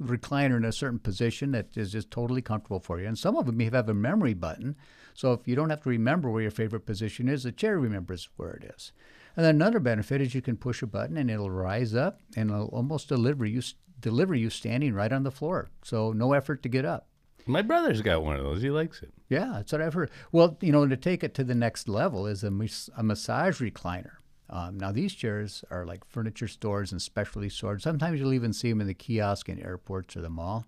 recliner 0.00 0.56
in 0.56 0.64
a 0.64 0.72
certain 0.72 0.98
position 0.98 1.52
that 1.52 1.76
is 1.76 1.92
just 1.92 2.10
totally 2.10 2.42
comfortable 2.42 2.80
for 2.80 3.00
you. 3.00 3.06
And 3.06 3.18
some 3.18 3.36
of 3.36 3.46
them 3.46 3.60
have 3.60 3.88
a 3.88 3.94
memory 3.94 4.34
button. 4.34 4.76
So 5.14 5.32
if 5.32 5.46
you 5.46 5.54
don't 5.54 5.70
have 5.70 5.82
to 5.82 5.88
remember 5.88 6.30
where 6.30 6.42
your 6.42 6.50
favorite 6.50 6.86
position 6.86 7.28
is, 7.28 7.44
the 7.44 7.52
chair 7.52 7.78
remembers 7.78 8.28
where 8.36 8.52
it 8.52 8.72
is. 8.76 8.92
And 9.36 9.44
then 9.44 9.56
another 9.56 9.80
benefit 9.80 10.20
is 10.20 10.34
you 10.34 10.42
can 10.42 10.56
push 10.56 10.82
a 10.82 10.86
button 10.86 11.16
and 11.16 11.30
it'll 11.30 11.50
rise 11.50 11.94
up 11.94 12.20
and 12.36 12.50
it'll 12.50 12.68
almost 12.68 13.08
deliver 13.08 13.44
you 13.44 13.62
deliver 14.00 14.34
you 14.34 14.50
standing 14.50 14.92
right 14.92 15.12
on 15.12 15.22
the 15.22 15.30
floor. 15.30 15.70
So 15.82 16.12
no 16.12 16.32
effort 16.34 16.62
to 16.64 16.68
get 16.68 16.84
up. 16.84 17.08
My 17.46 17.62
brother's 17.62 18.02
got 18.02 18.22
one 18.22 18.36
of 18.36 18.44
those. 18.44 18.62
He 18.62 18.70
likes 18.70 19.02
it. 19.02 19.12
Yeah, 19.28 19.52
that's 19.54 19.72
what 19.72 19.82
I've 19.82 19.94
heard. 19.94 20.10
Well, 20.32 20.56
you 20.60 20.72
know, 20.72 20.86
to 20.86 20.96
take 20.96 21.22
it 21.22 21.34
to 21.34 21.44
the 21.44 21.54
next 21.54 21.88
level 21.88 22.26
is 22.26 22.42
a, 22.42 22.50
mas- 22.50 22.90
a 22.96 23.02
massage 23.02 23.60
recliner. 23.60 24.12
Um, 24.54 24.78
now, 24.78 24.92
these 24.92 25.12
chairs 25.12 25.64
are 25.68 25.84
like 25.84 26.04
furniture 26.06 26.46
stores 26.46 26.92
and 26.92 27.02
specialty 27.02 27.48
stores. 27.48 27.82
Sometimes 27.82 28.20
you'll 28.20 28.32
even 28.32 28.52
see 28.52 28.70
them 28.70 28.80
in 28.80 28.86
the 28.86 28.94
kiosk 28.94 29.48
in 29.48 29.60
airports 29.60 30.16
or 30.16 30.20
the 30.20 30.30
mall. 30.30 30.64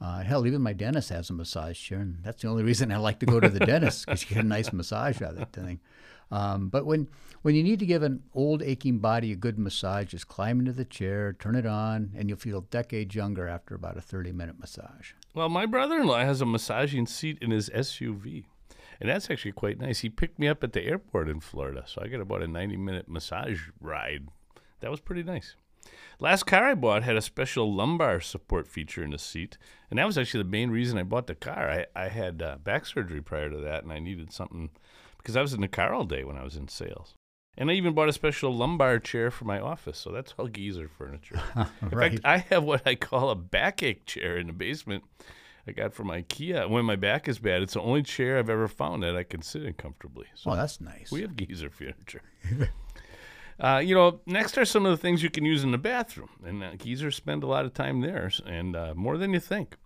Uh, 0.00 0.22
hell, 0.22 0.46
even 0.46 0.62
my 0.62 0.72
dentist 0.72 1.10
has 1.10 1.28
a 1.28 1.34
massage 1.34 1.78
chair, 1.78 2.00
and 2.00 2.16
that's 2.24 2.40
the 2.40 2.48
only 2.48 2.62
reason 2.70 2.90
I 2.90 2.96
like 2.96 3.20
to 3.20 3.26
go 3.26 3.38
to 3.38 3.50
the 3.50 3.60
dentist 3.66 4.06
because 4.06 4.22
you 4.22 4.34
get 4.34 4.44
a 4.44 4.48
nice 4.48 4.72
massage 4.72 5.20
out 5.20 5.32
of 5.32 5.36
that 5.36 5.52
thing. 5.52 5.78
Um, 6.30 6.68
but 6.70 6.86
when 6.86 7.08
when 7.42 7.54
you 7.54 7.62
need 7.62 7.80
to 7.80 7.86
give 7.86 8.02
an 8.02 8.22
old 8.32 8.62
aching 8.62 8.98
body 8.98 9.32
a 9.32 9.36
good 9.36 9.58
massage, 9.58 10.08
just 10.08 10.28
climb 10.28 10.60
into 10.60 10.72
the 10.72 10.86
chair, 10.86 11.34
turn 11.34 11.54
it 11.54 11.66
on, 11.66 12.12
and 12.16 12.30
you'll 12.30 12.38
feel 12.38 12.62
decades 12.62 13.14
younger 13.14 13.46
after 13.46 13.74
about 13.74 13.98
a 13.98 14.00
30 14.00 14.32
minute 14.32 14.58
massage. 14.58 15.12
Well, 15.34 15.50
my 15.50 15.66
brother-in-law 15.66 16.20
has 16.20 16.40
a 16.40 16.46
massaging 16.46 17.06
seat 17.06 17.36
in 17.42 17.50
his 17.50 17.68
SUV, 17.68 18.44
and 19.02 19.10
that's 19.10 19.28
actually 19.28 19.50
quite 19.50 19.80
nice. 19.80 19.98
He 19.98 20.08
picked 20.08 20.38
me 20.38 20.46
up 20.46 20.62
at 20.62 20.74
the 20.74 20.84
airport 20.84 21.28
in 21.28 21.40
Florida, 21.40 21.82
so 21.88 22.00
I 22.00 22.06
got 22.06 22.20
about 22.20 22.40
a 22.40 22.46
90-minute 22.46 23.08
massage 23.08 23.62
ride. 23.80 24.28
That 24.78 24.92
was 24.92 25.00
pretty 25.00 25.24
nice. 25.24 25.56
Last 26.20 26.44
car 26.44 26.66
I 26.66 26.74
bought 26.74 27.02
had 27.02 27.16
a 27.16 27.20
special 27.20 27.74
lumbar 27.74 28.20
support 28.20 28.68
feature 28.68 29.02
in 29.02 29.10
the 29.10 29.18
seat, 29.18 29.58
and 29.90 29.98
that 29.98 30.06
was 30.06 30.16
actually 30.16 30.44
the 30.44 30.50
main 30.50 30.70
reason 30.70 30.98
I 30.98 31.02
bought 31.02 31.26
the 31.26 31.34
car. 31.34 31.68
I, 31.68 31.86
I 31.96 32.08
had 32.10 32.42
uh, 32.42 32.58
back 32.62 32.86
surgery 32.86 33.20
prior 33.20 33.50
to 33.50 33.56
that, 33.56 33.82
and 33.82 33.92
I 33.92 33.98
needed 33.98 34.32
something 34.32 34.70
because 35.16 35.34
I 35.34 35.42
was 35.42 35.52
in 35.52 35.62
the 35.62 35.66
car 35.68 35.92
all 35.92 36.04
day 36.04 36.22
when 36.22 36.36
I 36.36 36.44
was 36.44 36.54
in 36.54 36.68
sales. 36.68 37.14
And 37.58 37.72
I 37.72 37.74
even 37.74 37.94
bought 37.94 38.08
a 38.08 38.12
special 38.12 38.54
lumbar 38.54 39.00
chair 39.00 39.32
for 39.32 39.46
my 39.46 39.58
office, 39.58 39.98
so 39.98 40.12
that's 40.12 40.32
all 40.38 40.46
geezer 40.46 40.86
furniture. 40.86 41.42
In 41.82 41.90
fact, 41.90 42.20
I 42.24 42.38
have 42.38 42.62
what 42.62 42.86
I 42.86 42.94
call 42.94 43.30
a 43.30 43.34
backache 43.34 44.06
chair 44.06 44.38
in 44.38 44.46
the 44.46 44.54
basement. 44.54 45.04
I 45.66 45.72
got 45.72 45.94
from 45.94 46.08
IKEA. 46.08 46.68
When 46.68 46.84
my 46.84 46.96
back 46.96 47.28
is 47.28 47.38
bad, 47.38 47.62
it's 47.62 47.74
the 47.74 47.80
only 47.80 48.02
chair 48.02 48.38
I've 48.38 48.50
ever 48.50 48.66
found 48.66 49.02
that 49.02 49.16
I 49.16 49.22
can 49.22 49.42
sit 49.42 49.62
in 49.62 49.74
comfortably. 49.74 50.26
So 50.34 50.50
oh, 50.50 50.56
that's 50.56 50.80
nice. 50.80 51.10
we 51.12 51.22
have 51.22 51.36
geezer 51.36 51.70
furniture. 51.70 52.22
uh, 53.60 53.80
you 53.84 53.94
know, 53.94 54.20
next 54.26 54.58
are 54.58 54.64
some 54.64 54.84
of 54.84 54.90
the 54.90 54.96
things 54.96 55.22
you 55.22 55.30
can 55.30 55.44
use 55.44 55.62
in 55.62 55.70
the 55.70 55.78
bathroom, 55.78 56.30
and 56.44 56.64
uh, 56.64 56.74
geezers 56.74 57.14
spend 57.14 57.44
a 57.44 57.46
lot 57.46 57.64
of 57.64 57.74
time 57.74 58.00
there, 58.00 58.30
and 58.44 58.74
uh, 58.74 58.94
more 58.96 59.16
than 59.16 59.32
you 59.32 59.40
think. 59.40 59.76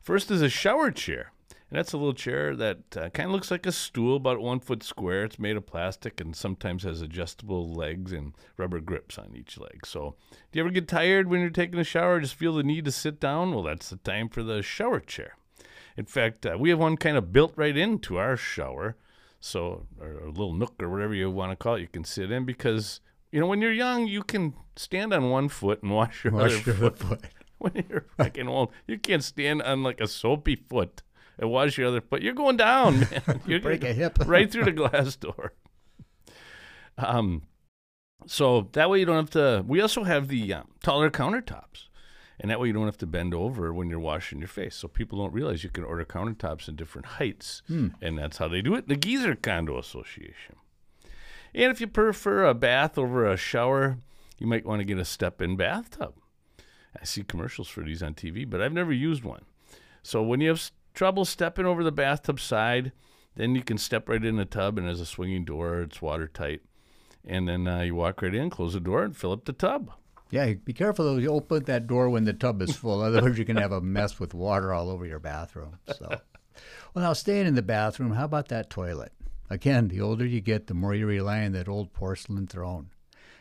First 0.00 0.30
is 0.30 0.42
a 0.42 0.48
shower 0.48 0.90
chair, 0.90 1.31
and 1.72 1.78
that's 1.78 1.94
a 1.94 1.96
little 1.96 2.12
chair 2.12 2.54
that 2.54 2.96
uh, 2.98 3.08
kind 3.08 3.28
of 3.30 3.32
looks 3.32 3.50
like 3.50 3.64
a 3.64 3.72
stool, 3.72 4.16
about 4.16 4.42
one 4.42 4.60
foot 4.60 4.82
square. 4.82 5.24
It's 5.24 5.38
made 5.38 5.56
of 5.56 5.64
plastic 5.64 6.20
and 6.20 6.36
sometimes 6.36 6.82
has 6.82 7.00
adjustable 7.00 7.66
legs 7.72 8.12
and 8.12 8.34
rubber 8.58 8.78
grips 8.78 9.16
on 9.16 9.32
each 9.34 9.56
leg. 9.56 9.86
So, 9.86 10.14
do 10.30 10.58
you 10.58 10.64
ever 10.64 10.70
get 10.70 10.86
tired 10.86 11.28
when 11.28 11.40
you're 11.40 11.48
taking 11.48 11.80
a 11.80 11.84
shower? 11.84 12.20
Just 12.20 12.34
feel 12.34 12.52
the 12.56 12.62
need 12.62 12.84
to 12.84 12.92
sit 12.92 13.18
down? 13.18 13.54
Well, 13.54 13.62
that's 13.62 13.88
the 13.88 13.96
time 13.96 14.28
for 14.28 14.42
the 14.42 14.60
shower 14.60 15.00
chair. 15.00 15.38
In 15.96 16.04
fact, 16.04 16.44
uh, 16.44 16.58
we 16.60 16.68
have 16.68 16.78
one 16.78 16.98
kind 16.98 17.16
of 17.16 17.32
built 17.32 17.54
right 17.56 17.74
into 17.74 18.18
our 18.18 18.36
shower, 18.36 18.96
so 19.40 19.86
or 19.98 20.10
a 20.10 20.26
little 20.30 20.52
nook 20.52 20.74
or 20.78 20.90
whatever 20.90 21.14
you 21.14 21.30
want 21.30 21.52
to 21.52 21.56
call 21.56 21.76
it, 21.76 21.80
you 21.80 21.88
can 21.88 22.04
sit 22.04 22.30
in 22.30 22.44
because 22.44 23.00
you 23.30 23.40
know 23.40 23.46
when 23.46 23.62
you're 23.62 23.72
young, 23.72 24.06
you 24.06 24.22
can 24.22 24.52
stand 24.76 25.14
on 25.14 25.30
one 25.30 25.48
foot 25.48 25.82
and 25.82 25.90
wash 25.90 26.22
your 26.22 26.34
Wash 26.34 26.52
other 26.60 26.70
your 26.70 26.74
foot. 26.74 26.98
foot. 26.98 27.24
When 27.56 27.86
you're 27.88 28.06
fucking 28.18 28.48
old, 28.48 28.72
you 28.86 28.98
can't 28.98 29.24
stand 29.24 29.62
on 29.62 29.82
like 29.84 30.00
a 30.02 30.08
soapy 30.08 30.56
foot 30.56 31.00
and 31.38 31.50
was 31.50 31.76
your 31.76 31.88
other 31.88 32.00
foot. 32.00 32.22
You're 32.22 32.34
going 32.34 32.56
down, 32.56 33.00
man. 33.00 33.40
You're 33.46 33.60
Break 33.60 33.84
a 33.84 33.92
hip. 33.92 34.18
right 34.26 34.50
through 34.50 34.64
the 34.64 34.72
glass 34.72 35.16
door. 35.16 35.52
Um, 36.98 37.42
so 38.26 38.68
that 38.72 38.90
way 38.90 39.00
you 39.00 39.06
don't 39.06 39.16
have 39.16 39.30
to. 39.30 39.64
We 39.66 39.80
also 39.80 40.04
have 40.04 40.28
the 40.28 40.52
uh, 40.52 40.62
taller 40.82 41.10
countertops, 41.10 41.88
and 42.38 42.50
that 42.50 42.60
way 42.60 42.68
you 42.68 42.72
don't 42.72 42.86
have 42.86 42.98
to 42.98 43.06
bend 43.06 43.34
over 43.34 43.72
when 43.72 43.88
you're 43.88 43.98
washing 43.98 44.38
your 44.38 44.48
face. 44.48 44.76
So 44.76 44.88
people 44.88 45.18
don't 45.18 45.32
realize 45.32 45.64
you 45.64 45.70
can 45.70 45.84
order 45.84 46.04
countertops 46.04 46.68
in 46.68 46.76
different 46.76 47.06
heights, 47.06 47.62
and 48.00 48.18
that's 48.18 48.38
how 48.38 48.48
they 48.48 48.62
do 48.62 48.74
it. 48.74 48.88
The 48.88 48.96
Geezer 48.96 49.34
Condo 49.34 49.78
Association. 49.78 50.56
And 51.54 51.70
if 51.70 51.80
you 51.80 51.86
prefer 51.86 52.46
a 52.46 52.54
bath 52.54 52.96
over 52.96 53.26
a 53.26 53.36
shower, 53.36 53.98
you 54.38 54.46
might 54.46 54.64
want 54.64 54.80
to 54.80 54.84
get 54.84 54.98
a 54.98 55.04
step-in 55.04 55.56
bathtub. 55.56 56.14
I 57.00 57.04
see 57.04 57.22
commercials 57.22 57.68
for 57.68 57.82
these 57.82 58.02
on 58.02 58.14
TV, 58.14 58.48
but 58.48 58.60
I've 58.62 58.72
never 58.72 58.92
used 58.92 59.24
one. 59.24 59.44
So 60.02 60.22
when 60.22 60.40
you 60.40 60.48
have 60.48 60.70
trouble 60.94 61.24
stepping 61.24 61.66
over 61.66 61.82
the 61.82 61.92
bathtub 61.92 62.40
side, 62.40 62.92
then 63.36 63.54
you 63.54 63.62
can 63.62 63.78
step 63.78 64.08
right 64.08 64.24
in 64.24 64.36
the 64.36 64.44
tub, 64.44 64.78
and 64.78 64.86
there's 64.86 65.00
a 65.00 65.06
swinging 65.06 65.44
door. 65.44 65.82
It's 65.82 66.02
watertight, 66.02 66.60
and 67.24 67.48
then 67.48 67.66
uh, 67.66 67.80
you 67.80 67.94
walk 67.94 68.22
right 68.22 68.34
in, 68.34 68.50
close 68.50 68.74
the 68.74 68.80
door, 68.80 69.02
and 69.02 69.16
fill 69.16 69.32
up 69.32 69.44
the 69.44 69.52
tub. 69.52 69.92
Yeah, 70.30 70.54
be 70.54 70.72
careful 70.72 71.04
though. 71.04 71.20
You 71.20 71.30
open 71.30 71.64
that 71.64 71.86
door 71.86 72.08
when 72.08 72.24
the 72.24 72.32
tub 72.32 72.62
is 72.62 72.74
full. 72.74 73.02
Otherwise, 73.02 73.38
you 73.38 73.44
can 73.44 73.56
have 73.56 73.72
a 73.72 73.82
mess 73.82 74.18
with 74.18 74.32
water 74.32 74.72
all 74.72 74.88
over 74.88 75.04
your 75.04 75.18
bathroom. 75.18 75.78
So, 75.94 76.08
well, 76.94 77.04
now 77.04 77.12
staying 77.12 77.46
in 77.46 77.54
the 77.54 77.62
bathroom, 77.62 78.12
how 78.12 78.24
about 78.24 78.48
that 78.48 78.70
toilet? 78.70 79.12
Again, 79.50 79.88
the 79.88 80.00
older 80.00 80.24
you 80.24 80.40
get, 80.40 80.68
the 80.68 80.74
more 80.74 80.94
you 80.94 81.06
rely 81.06 81.44
on 81.44 81.52
that 81.52 81.68
old 81.68 81.92
porcelain 81.92 82.46
throne. 82.46 82.88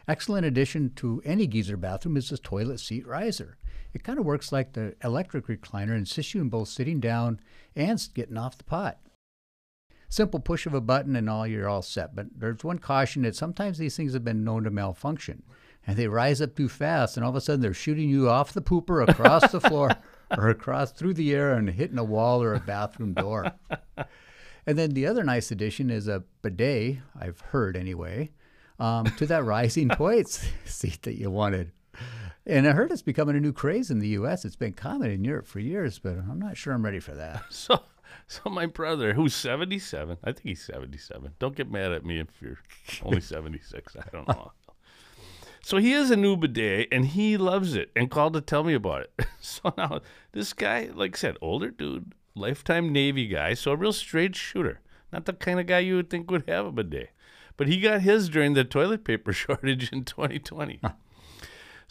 Excellent 0.08 0.46
addition 0.46 0.92
to 0.96 1.22
any 1.24 1.48
geezer 1.48 1.78
bathroom 1.78 2.18
is 2.18 2.30
this 2.30 2.42
toilet 2.42 2.82
seat 2.82 3.08
riser. 3.08 3.58
It 3.94 4.04
kind 4.04 4.20
of 4.20 4.26
works 4.26 4.52
like 4.52 4.74
the 4.74 4.96
electric 5.04 5.48
recliner 5.48 5.94
and 5.94 6.06
assists 6.06 6.34
you 6.34 6.42
in 6.42 6.50
both 6.50 6.70
sitting 6.70 7.00
down 7.00 7.40
and 7.76 8.08
getting 8.14 8.38
off 8.38 8.58
the 8.58 8.64
pot. 8.64 9.00
Simple 10.10 10.40
push 10.40 10.66
of 10.66 10.74
a 10.74 10.82
button 10.82 11.16
and 11.16 11.30
all 11.30 11.48
you're 11.48 11.70
all 11.70 11.82
set. 11.82 12.16
But 12.16 12.28
there's 12.38 12.64
one 12.64 12.80
caution 12.80 13.22
that 13.24 13.36
sometimes 13.36 13.78
these 13.78 13.96
things 13.96 14.14
have 14.14 14.24
been 14.24 14.44
known 14.44 14.64
to 14.64 14.70
malfunction. 14.70 15.44
And 15.88 15.98
they 15.98 16.08
rise 16.08 16.42
up 16.42 16.56
too 16.56 16.70
fast, 16.70 17.18
and 17.18 17.24
all 17.24 17.32
of 17.32 17.36
a 17.36 17.42
sudden 17.42 17.62
they're 17.62 17.74
shooting 17.74 18.08
you 18.08 18.30
off 18.30 18.54
the 18.54 18.62
pooper 18.62 19.08
across 19.08 19.52
the 19.52 19.60
floor 19.60 19.90
or 20.38 20.50
across 20.50 20.92
through 20.92 21.16
the 21.16 21.34
air 21.34 21.54
and 21.54 21.70
hitting 21.72 21.98
a 21.98 22.04
wall 22.04 22.44
or 22.44 22.54
a 22.54 22.60
bathroom 22.60 23.14
door. 23.14 23.54
And 24.66 24.78
then 24.78 24.92
the 24.92 25.08
other 25.08 25.24
nice 25.24 25.52
addition 25.52 25.90
is 25.90 26.08
a 26.08 26.24
bidet, 26.42 26.98
I've 27.20 27.40
heard 27.40 27.76
anyway, 27.76 28.32
um, 28.80 29.06
to 29.18 29.26
that 29.28 29.44
rising 29.44 29.90
toilet 29.98 30.30
seat 30.66 31.02
that 31.04 31.20
you 31.20 31.32
wanted. 31.32 31.72
And 32.46 32.68
I 32.68 32.72
heard 32.72 32.92
it's 32.92 33.04
becoming 33.04 33.36
a 33.36 33.40
new 33.40 33.54
craze 33.54 33.92
in 33.92 34.00
the 34.00 34.10
U.S. 34.10 34.46
It's 34.46 34.56
been 34.56 34.74
common 34.74 35.12
in 35.12 35.24
Europe 35.24 35.46
for 35.46 35.60
years, 35.60 36.00
but 36.00 36.14
I'm 36.18 36.40
not 36.40 36.58
sure 36.58 36.74
I'm 36.74 36.84
ready 36.84 37.00
for 37.00 37.14
that. 37.14 37.44
So, 37.52 37.82
so 38.28 38.50
my 38.50 38.66
brother, 38.66 39.14
who's 39.14 39.36
77, 39.36 40.18
I 40.24 40.32
think 40.32 40.42
he's 40.44 40.64
77. 40.64 41.34
Don't 41.40 41.56
get 41.56 41.70
mad 41.72 41.92
at 41.92 42.06
me 42.06 42.20
if 42.20 42.42
you're 42.42 42.60
only 43.04 43.22
76. 43.22 43.96
I 43.96 44.10
don't 44.12 44.28
know. 44.28 44.52
So 45.64 45.78
he 45.78 45.92
has 45.92 46.10
a 46.10 46.16
new 46.16 46.36
bidet 46.36 46.88
and 46.92 47.06
he 47.06 47.38
loves 47.38 47.76
it 47.76 47.92
and 47.96 48.10
called 48.10 48.34
to 48.34 48.42
tell 48.42 48.64
me 48.64 48.74
about 48.74 49.02
it. 49.02 49.26
So 49.40 49.74
now 49.76 50.02
this 50.34 50.54
guy, 50.54 50.90
like 50.94 51.16
I 51.16 51.20
said, 51.20 51.38
older 51.42 51.72
dude, 51.72 52.14
lifetime 52.36 52.92
Navy 52.94 53.28
guy, 53.28 53.54
so 53.54 53.72
a 53.72 53.76
real 53.76 53.94
straight 53.94 54.36
shooter. 54.36 54.80
Not 55.12 55.26
the 55.26 55.34
kind 55.34 55.60
of 55.60 55.68
guy 55.68 55.80
you 55.80 55.96
would 55.96 56.10
think 56.10 56.30
would 56.32 56.48
have 56.48 56.66
a 56.66 56.72
bidet. 56.72 57.10
But 57.58 57.68
he 57.68 57.80
got 57.80 58.02
his 58.02 58.30
during 58.30 58.54
the 58.54 58.64
toilet 58.64 59.04
paper 59.04 59.34
shortage 59.34 59.92
in 59.92 60.06
2020. 60.06 60.80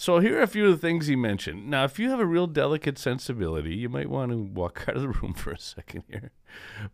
So 0.00 0.18
here 0.18 0.38
are 0.38 0.42
a 0.42 0.46
few 0.46 0.64
of 0.64 0.70
the 0.70 0.78
things 0.78 1.08
he 1.08 1.14
mentioned. 1.14 1.68
Now, 1.68 1.84
if 1.84 1.98
you 1.98 2.08
have 2.08 2.20
a 2.20 2.24
real 2.24 2.46
delicate 2.46 2.96
sensibility, 2.96 3.74
you 3.74 3.90
might 3.90 4.08
want 4.08 4.32
to 4.32 4.38
walk 4.38 4.82
out 4.88 4.96
of 4.96 5.02
the 5.02 5.10
room 5.10 5.34
for 5.34 5.50
a 5.50 5.58
second 5.58 6.04
here. 6.08 6.30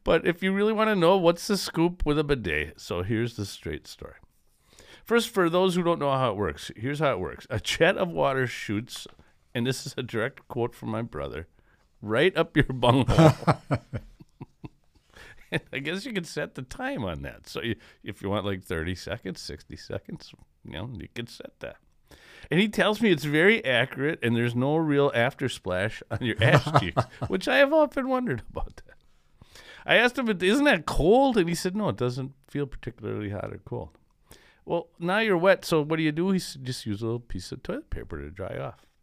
But 0.02 0.26
if 0.26 0.42
you 0.42 0.52
really 0.52 0.72
want 0.72 0.90
to 0.90 0.96
know 0.96 1.16
what's 1.16 1.46
the 1.46 1.56
scoop 1.56 2.04
with 2.04 2.18
a 2.18 2.24
bidet, 2.24 2.80
so 2.80 3.04
here's 3.04 3.36
the 3.36 3.46
straight 3.46 3.86
story. 3.86 4.16
First, 5.04 5.28
for 5.28 5.48
those 5.48 5.76
who 5.76 5.84
don't 5.84 6.00
know 6.00 6.10
how 6.10 6.32
it 6.32 6.36
works, 6.36 6.72
here's 6.74 6.98
how 6.98 7.12
it 7.12 7.20
works. 7.20 7.46
A 7.48 7.60
jet 7.60 7.96
of 7.96 8.08
water 8.08 8.48
shoots, 8.48 9.06
and 9.54 9.64
this 9.64 9.86
is 9.86 9.94
a 9.96 10.02
direct 10.02 10.48
quote 10.48 10.74
from 10.74 10.88
my 10.88 11.02
brother, 11.02 11.46
right 12.02 12.36
up 12.36 12.56
your 12.56 12.64
bunghole. 12.70 13.34
I 15.72 15.78
guess 15.78 16.04
you 16.04 16.12
could 16.12 16.26
set 16.26 16.56
the 16.56 16.62
time 16.62 17.04
on 17.04 17.22
that. 17.22 17.48
So 17.48 17.62
you, 17.62 17.76
if 18.02 18.20
you 18.20 18.30
want 18.30 18.44
like 18.44 18.64
30 18.64 18.96
seconds, 18.96 19.40
60 19.42 19.76
seconds, 19.76 20.32
you 20.64 20.72
know, 20.72 20.90
you 20.92 21.06
could 21.14 21.28
set 21.30 21.60
that. 21.60 21.76
And 22.50 22.60
he 22.60 22.68
tells 22.68 23.00
me 23.00 23.10
it's 23.10 23.24
very 23.24 23.64
accurate 23.64 24.18
and 24.22 24.36
there's 24.36 24.54
no 24.54 24.76
real 24.76 25.10
after 25.14 25.48
splash 25.48 26.02
on 26.10 26.18
your 26.20 26.36
ass 26.42 26.68
cheeks, 26.80 27.02
which 27.28 27.48
I 27.48 27.56
have 27.56 27.72
often 27.72 28.08
wondered 28.08 28.42
about 28.50 28.76
that. 28.86 28.96
I 29.84 29.96
asked 29.96 30.18
him, 30.18 30.28
isn't 30.28 30.64
that 30.64 30.86
cold? 30.86 31.36
And 31.36 31.48
he 31.48 31.54
said, 31.54 31.76
no, 31.76 31.88
it 31.88 31.96
doesn't 31.96 32.32
feel 32.48 32.66
particularly 32.66 33.30
hot 33.30 33.52
or 33.52 33.60
cold. 33.64 33.90
Well, 34.64 34.88
now 34.98 35.20
you're 35.20 35.38
wet, 35.38 35.64
so 35.64 35.82
what 35.82 35.96
do 35.96 36.02
you 36.02 36.10
do? 36.10 36.32
He 36.32 36.40
said, 36.40 36.64
just 36.64 36.86
use 36.86 37.00
a 37.00 37.04
little 37.04 37.20
piece 37.20 37.52
of 37.52 37.62
toilet 37.62 37.88
paper 37.88 38.20
to 38.20 38.30
dry 38.30 38.58
off. 38.58 38.86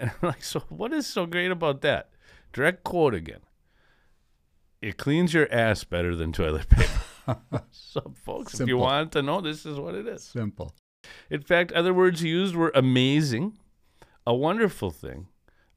And 0.00 0.10
I'm 0.10 0.28
like, 0.28 0.42
so 0.42 0.60
what 0.70 0.94
is 0.94 1.06
so 1.06 1.26
great 1.26 1.50
about 1.50 1.82
that? 1.82 2.08
Direct 2.54 2.84
quote 2.84 3.12
again. 3.14 3.40
It 4.80 4.96
cleans 4.96 5.34
your 5.34 5.46
ass 5.52 5.84
better 5.84 6.16
than 6.16 6.32
toilet 6.32 6.70
paper. 6.70 7.40
so, 7.70 8.14
folks, 8.24 8.58
if 8.58 8.66
you 8.66 8.78
want 8.78 9.12
to 9.12 9.20
know, 9.20 9.42
this 9.42 9.66
is 9.66 9.78
what 9.78 9.94
it 9.94 10.08
is. 10.08 10.24
Simple. 10.24 10.74
In 11.30 11.42
fact, 11.42 11.72
other 11.72 11.94
words 11.94 12.20
he 12.20 12.28
used 12.28 12.54
were 12.54 12.72
amazing, 12.74 13.58
a 14.26 14.34
wonderful 14.34 14.90
thing, 14.90 15.28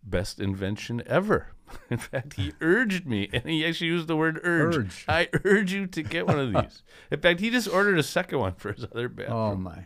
best 0.04 0.40
invention 0.40 1.04
ever. 1.06 1.48
In 1.90 1.98
fact, 1.98 2.34
he 2.34 2.54
urged 2.62 3.06
me, 3.08 3.30
and 3.34 3.44
he 3.46 3.66
actually 3.66 3.88
used 3.88 4.08
the 4.08 4.16
word 4.18 4.40
urge. 4.44 4.78
Urge. 4.78 5.06
I 5.08 5.30
urge 5.44 5.74
you 5.74 5.88
to 5.88 6.04
get 6.04 6.28
one 6.28 6.40
of 6.40 6.54
these. 6.64 6.84
In 7.12 7.20
fact, 7.20 7.40
he 7.40 7.50
just 7.50 7.68
ordered 7.68 7.98
a 8.00 8.04
second 8.04 8.40
one 8.40 8.54
for 8.56 8.74
his 8.74 8.86
other 8.86 9.10
bathroom. 9.10 9.38
Oh, 9.38 9.56
my. 9.56 9.86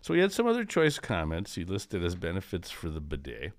So 0.00 0.14
he 0.14 0.20
had 0.20 0.32
some 0.32 0.46
other 0.46 0.64
choice 0.64 0.98
comments 0.98 1.54
he 1.54 1.64
listed 1.64 2.04
as 2.04 2.16
benefits 2.16 2.70
for 2.70 2.88
the 2.88 3.00
bidet. 3.00 3.52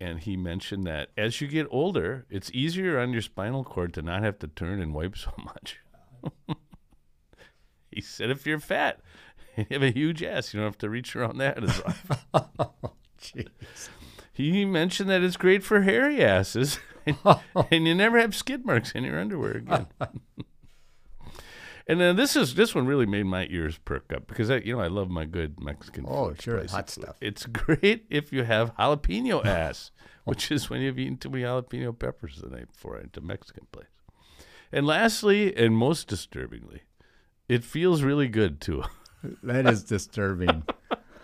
And 0.00 0.20
he 0.20 0.36
mentioned 0.36 0.86
that 0.86 1.10
as 1.16 1.40
you 1.40 1.48
get 1.48 1.66
older, 1.70 2.24
it's 2.30 2.50
easier 2.54 3.00
on 3.00 3.12
your 3.12 3.22
spinal 3.22 3.64
cord 3.64 3.92
to 3.94 4.02
not 4.02 4.22
have 4.22 4.38
to 4.38 4.46
turn 4.46 4.80
and 4.80 4.94
wipe 4.94 5.16
so 5.16 5.32
much. 5.36 5.80
he 7.90 8.00
said 8.00 8.30
if 8.30 8.46
you're 8.46 8.60
fat 8.60 9.00
you 9.70 9.74
have 9.80 9.82
a 9.82 9.90
huge 9.90 10.22
ass, 10.22 10.52
you 10.52 10.60
don't 10.60 10.68
have 10.68 10.78
to 10.78 10.90
reach 10.90 11.14
around 11.16 11.38
that 11.38 11.62
as 11.62 11.82
often. 12.34 12.78
Jeez. 13.20 13.88
he 14.32 14.64
mentioned 14.64 15.10
that 15.10 15.22
it's 15.22 15.36
great 15.36 15.64
for 15.64 15.82
hairy 15.82 16.22
asses 16.22 16.78
and, 17.06 17.16
and 17.70 17.86
you 17.86 17.94
never 17.94 18.18
have 18.18 18.34
skid 18.34 18.64
marks 18.64 18.92
in 18.92 19.04
your 19.04 19.18
underwear 19.18 19.52
again. 19.52 19.86
And 21.90 22.00
then 22.00 22.16
this 22.16 22.36
is 22.36 22.54
this 22.54 22.74
one 22.74 22.86
really 22.86 23.06
made 23.06 23.24
my 23.24 23.46
ears 23.50 23.78
perk 23.78 24.12
up 24.12 24.26
because 24.26 24.50
I, 24.50 24.56
you 24.58 24.76
know 24.76 24.82
I 24.82 24.88
love 24.88 25.08
my 25.08 25.24
good 25.24 25.58
Mexican 25.58 26.04
Oh, 26.06 26.28
food, 26.28 26.42
sure, 26.42 26.58
spicy 26.58 26.72
hot 26.74 26.90
stuff. 26.90 27.16
It's 27.20 27.46
great 27.46 28.04
if 28.10 28.30
you 28.30 28.44
have 28.44 28.76
jalapeno 28.76 29.44
ass, 29.44 29.90
which 30.24 30.52
is 30.52 30.68
when 30.68 30.82
you've 30.82 30.98
eaten 30.98 31.16
too 31.16 31.30
many 31.30 31.44
jalapeno 31.44 31.98
peppers 31.98 32.42
the 32.42 32.50
night 32.50 32.68
before 32.68 32.98
at 32.98 33.16
a 33.16 33.20
Mexican 33.22 33.66
place. 33.72 33.86
And 34.70 34.86
lastly, 34.86 35.56
and 35.56 35.74
most 35.78 36.08
disturbingly, 36.08 36.82
it 37.48 37.64
feels 37.64 38.02
really 38.02 38.28
good 38.28 38.60
too. 38.60 38.84
That 39.42 39.66
is 39.66 39.84
disturbing. 39.84 40.64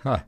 Huh. 0.05 0.19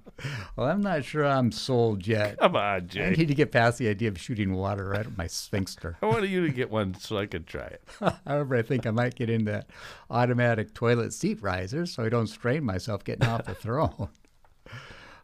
Well, 0.57 0.67
I'm 0.69 0.81
not 0.81 1.05
sure 1.05 1.27
I'm 1.27 1.53
sold 1.53 2.07
yet. 2.07 2.39
Come 2.39 2.57
on, 2.57 2.89
I 2.97 3.11
need 3.11 3.29
to 3.29 3.35
get 3.35 3.53
past 3.53 3.77
the 3.77 3.89
idea 3.89 4.09
of 4.09 4.19
shooting 4.19 4.55
water 4.55 4.89
right 4.89 5.05
at 5.05 5.19
my 5.19 5.27
sphincter. 5.27 5.99
I 6.01 6.07
wanted 6.07 6.31
you 6.31 6.47
to 6.47 6.51
get 6.51 6.71
one 6.71 6.95
so 6.95 7.19
I 7.19 7.27
could 7.27 7.47
try 7.47 7.67
it. 7.67 7.83
However, 8.27 8.57
I 8.57 8.63
think 8.63 8.87
I 8.87 8.91
might 8.91 9.17
get 9.17 9.29
in 9.29 9.45
that 9.45 9.67
automatic 10.11 10.73
toilet 10.73 11.13
seat 11.13 11.43
riser 11.43 11.85
so 11.85 12.03
I 12.03 12.09
don't 12.09 12.27
strain 12.27 12.65
myself 12.65 13.05
getting 13.05 13.29
off 13.29 13.45
the 13.45 13.55
throne. 13.67 14.09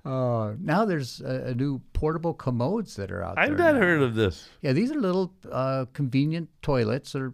Uh, 0.05 0.52
now 0.61 0.85
there's 0.85 1.22
a, 1.22 1.46
a 1.46 1.55
new 1.55 1.81
portable 1.94 2.35
commodes 2.35 2.96
that 2.96 3.11
are 3.11 3.22
out 3.22 3.37
there. 3.37 3.44
I've 3.44 3.57
not 3.57 3.76
now. 3.76 3.81
heard 3.81 4.02
of 4.02 4.14
this. 4.14 4.50
Yeah, 4.61 4.72
these 4.72 4.90
are 4.90 5.00
little 5.00 5.33
uh, 5.50 5.87
convenient 5.94 6.50
toilets 6.61 7.14
or 7.14 7.33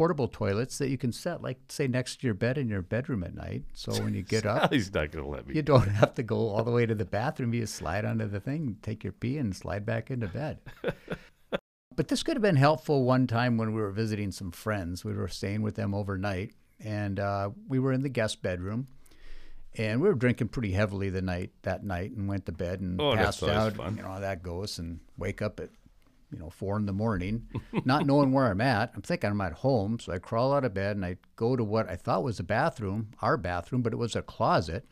portable 0.00 0.28
toilets 0.28 0.78
that 0.78 0.88
you 0.88 0.96
can 0.96 1.12
set, 1.12 1.42
like 1.42 1.58
say, 1.68 1.86
next 1.86 2.22
to 2.22 2.26
your 2.26 2.32
bed 2.32 2.56
in 2.56 2.70
your 2.70 2.80
bedroom 2.80 3.22
at 3.22 3.34
night. 3.34 3.62
So 3.74 3.92
when 4.02 4.14
you 4.14 4.22
get 4.22 4.46
up, 4.56 4.72
He's 4.72 4.90
not 4.94 5.10
going 5.10 5.22
to 5.26 5.30
let 5.30 5.46
me. 5.46 5.54
you 5.54 5.60
don't 5.60 5.88
have 5.88 6.14
to 6.14 6.22
go 6.22 6.48
all 6.48 6.64
the 6.64 6.70
way 6.70 6.86
to 6.86 6.94
the 6.94 7.04
bathroom. 7.04 7.52
You 7.52 7.60
just 7.60 7.74
slide 7.74 8.06
onto 8.06 8.26
the 8.26 8.40
thing, 8.40 8.78
take 8.80 9.04
your 9.04 9.12
pee, 9.12 9.36
and 9.36 9.54
slide 9.54 9.84
back 9.84 10.10
into 10.10 10.26
bed. 10.26 10.56
but 11.96 12.08
this 12.08 12.22
could 12.22 12.34
have 12.34 12.42
been 12.42 12.56
helpful 12.56 13.04
one 13.04 13.26
time 13.26 13.58
when 13.58 13.74
we 13.74 13.80
were 13.82 13.90
visiting 13.90 14.32
some 14.32 14.52
friends. 14.52 15.04
We 15.04 15.12
were 15.12 15.28
staying 15.28 15.60
with 15.60 15.74
them 15.74 15.92
overnight, 15.92 16.54
and 16.82 17.20
uh, 17.20 17.50
we 17.68 17.78
were 17.78 17.92
in 17.92 18.00
the 18.00 18.08
guest 18.08 18.40
bedroom. 18.40 18.86
And 19.76 20.00
we 20.00 20.08
were 20.08 20.14
drinking 20.14 20.48
pretty 20.48 20.72
heavily 20.72 21.10
the 21.10 21.20
night 21.20 21.50
that 21.62 21.84
night, 21.84 22.12
and 22.12 22.26
went 22.26 22.46
to 22.46 22.52
bed 22.52 22.80
and 22.80 22.98
Oh, 22.98 23.14
passed 23.14 23.42
out. 23.42 23.74
fun. 23.76 23.96
You 23.98 24.02
know 24.02 24.08
how 24.12 24.20
that 24.20 24.42
goes, 24.42 24.78
and 24.78 25.00
wake 25.18 25.42
up 25.42 25.60
at 25.60 25.68
you 26.32 26.38
know 26.38 26.50
four 26.50 26.76
in 26.76 26.86
the 26.86 26.92
morning, 26.92 27.48
not 27.84 28.06
knowing 28.06 28.32
where 28.32 28.46
I'm 28.46 28.60
at. 28.60 28.92
I'm 28.94 29.02
thinking 29.02 29.30
I'm 29.30 29.40
at 29.40 29.52
home, 29.52 29.98
so 29.98 30.12
I 30.12 30.18
crawl 30.18 30.52
out 30.52 30.64
of 30.64 30.74
bed 30.74 30.96
and 30.96 31.04
I 31.04 31.16
go 31.36 31.56
to 31.56 31.64
what 31.64 31.88
I 31.88 31.96
thought 31.96 32.22
was 32.22 32.38
a 32.40 32.44
bathroom, 32.44 33.08
our 33.20 33.36
bathroom, 33.36 33.82
but 33.82 33.92
it 33.92 33.96
was 33.96 34.16
a 34.16 34.22
closet. 34.22 34.86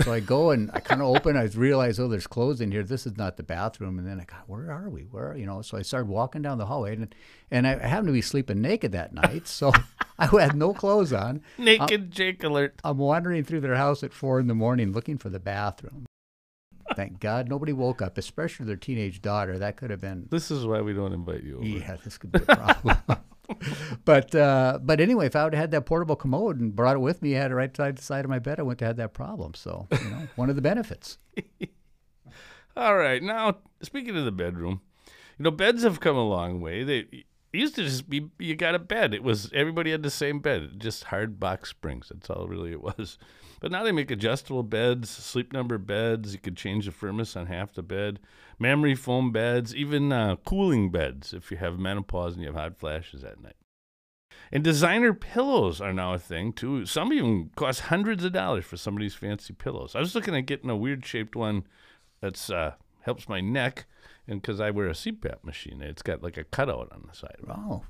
So 0.00 0.12
I 0.12 0.20
go 0.20 0.50
and 0.50 0.70
I 0.72 0.80
kind 0.80 1.02
of 1.02 1.08
open. 1.08 1.36
I 1.36 1.44
realize, 1.44 2.00
oh, 2.00 2.08
there's 2.08 2.26
clothes 2.26 2.60
in 2.62 2.72
here. 2.72 2.82
This 2.82 3.06
is 3.06 3.18
not 3.18 3.36
the 3.36 3.42
bathroom. 3.42 3.98
And 3.98 4.08
then 4.08 4.20
I 4.20 4.24
got, 4.24 4.48
where 4.48 4.72
are 4.72 4.88
we? 4.88 5.02
Where, 5.02 5.36
you 5.36 5.44
know? 5.44 5.60
So 5.60 5.76
I 5.76 5.82
started 5.82 6.08
walking 6.08 6.40
down 6.40 6.56
the 6.58 6.66
hallway, 6.66 6.94
and 6.94 7.14
and 7.50 7.66
I 7.66 7.76
happened 7.86 8.08
to 8.08 8.12
be 8.12 8.22
sleeping 8.22 8.62
naked 8.62 8.92
that 8.92 9.12
night, 9.12 9.46
so 9.46 9.72
I 10.18 10.26
had 10.26 10.56
no 10.56 10.72
clothes 10.72 11.12
on. 11.12 11.42
Naked 11.58 12.10
Jake 12.10 12.42
alert. 12.42 12.80
I'm 12.82 12.98
wandering 12.98 13.44
through 13.44 13.60
their 13.60 13.76
house 13.76 14.02
at 14.02 14.14
four 14.14 14.40
in 14.40 14.46
the 14.46 14.54
morning 14.54 14.92
looking 14.92 15.18
for 15.18 15.28
the 15.28 15.40
bathroom. 15.40 16.06
Thank 16.96 17.20
God 17.20 17.48
nobody 17.48 17.72
woke 17.72 18.02
up, 18.02 18.18
especially 18.18 18.66
their 18.66 18.76
teenage 18.76 19.22
daughter. 19.22 19.58
That 19.58 19.76
could 19.76 19.90
have 19.90 20.00
been 20.00 20.28
This 20.30 20.50
is 20.50 20.66
why 20.66 20.80
we 20.80 20.92
don't 20.92 21.12
invite 21.12 21.42
you 21.42 21.56
over. 21.56 21.64
yeah, 21.64 21.96
this 22.04 22.18
could 22.18 22.32
be 22.32 22.40
a 22.40 22.56
problem. 22.56 22.96
but 24.04 24.34
uh, 24.34 24.78
but 24.82 25.00
anyway, 25.00 25.26
if 25.26 25.36
I 25.36 25.44
would 25.44 25.54
have 25.54 25.60
had 25.60 25.70
that 25.72 25.86
portable 25.86 26.16
commode 26.16 26.60
and 26.60 26.74
brought 26.74 26.96
it 26.96 27.00
with 27.00 27.22
me, 27.22 27.36
I 27.36 27.40
had 27.40 27.50
it 27.50 27.54
right 27.54 27.76
side 27.76 27.96
to 27.96 28.02
side 28.02 28.24
of 28.24 28.30
my 28.30 28.38
bed, 28.38 28.58
I 28.58 28.62
wouldn't 28.62 28.80
have 28.80 28.88
had 28.88 28.96
that 28.98 29.14
problem. 29.14 29.54
So 29.54 29.88
you 29.92 30.10
know, 30.10 30.28
one 30.36 30.50
of 30.50 30.56
the 30.56 30.62
benefits. 30.62 31.18
All 32.76 32.96
right. 32.96 33.22
Now, 33.22 33.58
speaking 33.82 34.16
of 34.16 34.24
the 34.24 34.32
bedroom, 34.32 34.80
you 35.38 35.44
know, 35.44 35.50
beds 35.50 35.82
have 35.82 36.00
come 36.00 36.16
a 36.16 36.26
long 36.26 36.60
way. 36.60 36.84
They 36.84 37.24
used 37.52 37.74
to 37.76 37.84
just 37.84 38.08
be 38.08 38.28
you 38.38 38.56
got 38.56 38.74
a 38.74 38.78
bed. 38.78 39.12
It 39.12 39.22
was 39.22 39.50
everybody 39.52 39.90
had 39.90 40.02
the 40.02 40.10
same 40.10 40.40
bed, 40.40 40.78
just 40.78 41.04
hard 41.04 41.38
box 41.38 41.70
springs. 41.70 42.10
That's 42.10 42.30
all 42.30 42.46
really 42.48 42.72
it 42.72 42.82
was. 42.82 43.18
But 43.62 43.70
now 43.70 43.84
they 43.84 43.92
make 43.92 44.10
adjustable 44.10 44.64
beds, 44.64 45.08
sleep 45.08 45.52
number 45.52 45.78
beds. 45.78 46.32
You 46.32 46.40
could 46.40 46.56
change 46.56 46.86
the 46.86 46.90
firmness 46.90 47.36
on 47.36 47.46
half 47.46 47.72
the 47.72 47.82
bed, 47.84 48.18
memory 48.58 48.96
foam 48.96 49.30
beds, 49.30 49.72
even 49.72 50.10
uh, 50.10 50.34
cooling 50.44 50.90
beds 50.90 51.32
if 51.32 51.52
you 51.52 51.58
have 51.58 51.78
menopause 51.78 52.34
and 52.34 52.42
you 52.42 52.48
have 52.48 52.56
hot 52.56 52.76
flashes 52.76 53.22
at 53.22 53.40
night. 53.40 53.54
And 54.50 54.64
designer 54.64 55.14
pillows 55.14 55.80
are 55.80 55.92
now 55.92 56.12
a 56.12 56.18
thing 56.18 56.52
too. 56.52 56.86
Some 56.86 57.12
even 57.12 57.50
cost 57.54 57.82
hundreds 57.82 58.24
of 58.24 58.32
dollars 58.32 58.64
for 58.64 58.76
some 58.76 58.94
of 58.94 59.00
these 59.00 59.14
fancy 59.14 59.54
pillows. 59.54 59.94
I 59.94 60.00
was 60.00 60.16
looking 60.16 60.34
at 60.34 60.46
getting 60.46 60.68
a 60.68 60.76
weird 60.76 61.06
shaped 61.06 61.36
one 61.36 61.64
that's 62.20 62.50
uh, 62.50 62.72
helps 63.02 63.28
my 63.28 63.40
neck, 63.40 63.86
and 64.26 64.42
because 64.42 64.60
I 64.60 64.72
wear 64.72 64.88
a 64.88 64.92
CPAP 64.92 65.44
machine, 65.44 65.82
it's 65.82 66.02
got 66.02 66.20
like 66.20 66.36
a 66.36 66.42
cutout 66.42 66.88
on 66.90 67.04
the 67.08 67.16
side. 67.16 67.36
Oh, 67.48 67.84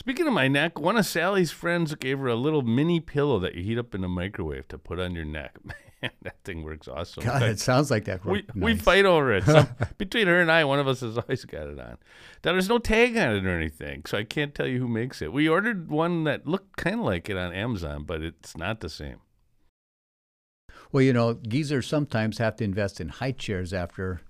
Speaking 0.00 0.26
of 0.26 0.32
my 0.32 0.48
neck, 0.48 0.80
one 0.80 0.96
of 0.96 1.04
Sally's 1.04 1.50
friends 1.50 1.94
gave 1.94 2.20
her 2.20 2.28
a 2.28 2.34
little 2.34 2.62
mini 2.62 3.00
pillow 3.00 3.38
that 3.40 3.54
you 3.54 3.62
heat 3.62 3.76
up 3.76 3.94
in 3.94 4.00
the 4.00 4.08
microwave 4.08 4.66
to 4.68 4.78
put 4.78 4.98
on 4.98 5.14
your 5.14 5.26
neck. 5.26 5.58
Man, 6.02 6.10
that 6.22 6.42
thing 6.42 6.62
works 6.62 6.88
awesome. 6.88 7.22
God, 7.22 7.42
it 7.42 7.60
sounds 7.60 7.90
like 7.90 8.06
that. 8.06 8.24
we, 8.24 8.38
worked 8.38 8.56
we 8.56 8.76
fight 8.76 9.04
over 9.04 9.34
it. 9.34 9.44
Some, 9.44 9.68
between 9.98 10.26
her 10.26 10.40
and 10.40 10.50
I, 10.50 10.64
one 10.64 10.78
of 10.78 10.88
us 10.88 11.00
has 11.00 11.18
always 11.18 11.44
got 11.44 11.66
it 11.66 11.78
on. 11.78 11.98
Now, 12.42 12.52
there's 12.52 12.70
no 12.70 12.78
tag 12.78 13.14
on 13.18 13.36
it 13.36 13.44
or 13.44 13.54
anything, 13.54 14.04
so 14.06 14.16
I 14.16 14.24
can't 14.24 14.54
tell 14.54 14.66
you 14.66 14.78
who 14.78 14.88
makes 14.88 15.20
it. 15.20 15.34
We 15.34 15.46
ordered 15.46 15.90
one 15.90 16.24
that 16.24 16.46
looked 16.46 16.78
kind 16.78 17.00
of 17.00 17.04
like 17.04 17.28
it 17.28 17.36
on 17.36 17.52
Amazon, 17.52 18.04
but 18.04 18.22
it's 18.22 18.56
not 18.56 18.80
the 18.80 18.88
same. 18.88 19.18
Well, 20.92 21.02
you 21.02 21.12
know, 21.12 21.34
geezers 21.34 21.86
sometimes 21.86 22.38
have 22.38 22.56
to 22.56 22.64
invest 22.64 23.02
in 23.02 23.10
high 23.10 23.32
chairs 23.32 23.74
after 23.74 24.22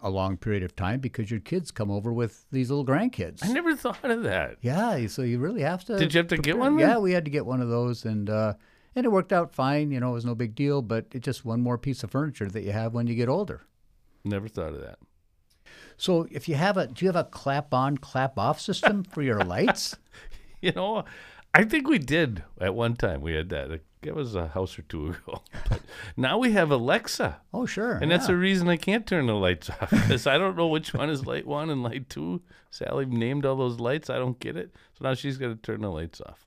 a 0.00 0.10
long 0.10 0.36
period 0.36 0.62
of 0.62 0.74
time 0.74 1.00
because 1.00 1.30
your 1.30 1.40
kids 1.40 1.70
come 1.70 1.90
over 1.90 2.12
with 2.12 2.46
these 2.50 2.70
little 2.70 2.84
grandkids. 2.84 3.44
I 3.44 3.52
never 3.52 3.76
thought 3.76 4.10
of 4.10 4.22
that. 4.24 4.56
Yeah, 4.60 5.06
so 5.06 5.22
you 5.22 5.38
really 5.38 5.62
have 5.62 5.84
to. 5.86 5.96
Did 5.96 6.14
you 6.14 6.18
have 6.18 6.28
to 6.28 6.36
get 6.36 6.58
one 6.58 6.76
then? 6.76 6.88
Yeah, 6.88 6.98
we 6.98 7.12
had 7.12 7.24
to 7.24 7.30
get 7.30 7.46
one 7.46 7.60
of 7.60 7.68
those, 7.68 8.04
and 8.04 8.28
uh, 8.28 8.54
and 8.94 9.06
it 9.06 9.10
worked 9.10 9.32
out 9.32 9.54
fine. 9.54 9.90
You 9.90 10.00
know, 10.00 10.10
it 10.10 10.14
was 10.14 10.24
no 10.24 10.34
big 10.34 10.54
deal, 10.54 10.82
but 10.82 11.06
it's 11.12 11.24
just 11.24 11.44
one 11.44 11.60
more 11.60 11.78
piece 11.78 12.02
of 12.02 12.10
furniture 12.10 12.48
that 12.48 12.62
you 12.62 12.72
have 12.72 12.94
when 12.94 13.06
you 13.06 13.14
get 13.14 13.28
older. 13.28 13.62
Never 14.24 14.48
thought 14.48 14.72
of 14.74 14.80
that. 14.80 14.98
So 15.96 16.26
if 16.30 16.48
you 16.48 16.54
have 16.56 16.76
a, 16.76 16.86
do 16.88 17.04
you 17.04 17.08
have 17.08 17.16
a 17.16 17.24
clap 17.24 17.72
on, 17.72 17.98
clap 17.98 18.38
off 18.38 18.60
system 18.60 19.04
for 19.04 19.22
your 19.22 19.40
lights? 19.40 19.96
You 20.64 20.70
know, 20.70 21.04
I 21.52 21.64
think 21.64 21.88
we 21.88 21.98
did 21.98 22.44
at 22.60 22.72
one 22.72 22.94
time. 22.94 23.20
We 23.20 23.34
had 23.34 23.48
that. 23.48 23.80
It 24.06 24.14
was 24.14 24.34
a 24.34 24.48
house 24.48 24.78
or 24.78 24.82
two 24.82 25.08
ago. 25.26 25.42
But 25.68 25.80
now 26.16 26.38
we 26.38 26.52
have 26.52 26.70
Alexa. 26.70 27.40
Oh, 27.52 27.66
sure. 27.66 27.94
And 27.94 28.10
that's 28.10 28.24
yeah. 28.24 28.34
the 28.34 28.36
reason 28.36 28.68
I 28.68 28.76
can't 28.76 29.06
turn 29.06 29.26
the 29.26 29.34
lights 29.34 29.70
off 29.80 29.90
because 29.90 30.26
I 30.26 30.38
don't 30.38 30.56
know 30.56 30.66
which 30.68 30.94
one 30.94 31.10
is 31.10 31.26
light 31.26 31.46
one 31.46 31.70
and 31.70 31.82
light 31.82 32.08
two. 32.08 32.42
Sally 32.70 33.06
named 33.06 33.44
all 33.44 33.56
those 33.56 33.80
lights. 33.80 34.10
I 34.10 34.16
don't 34.16 34.38
get 34.38 34.56
it. 34.56 34.74
So 34.98 35.04
now 35.04 35.14
she's 35.14 35.38
got 35.38 35.48
to 35.48 35.56
turn 35.56 35.82
the 35.82 35.90
lights 35.90 36.20
off. 36.20 36.46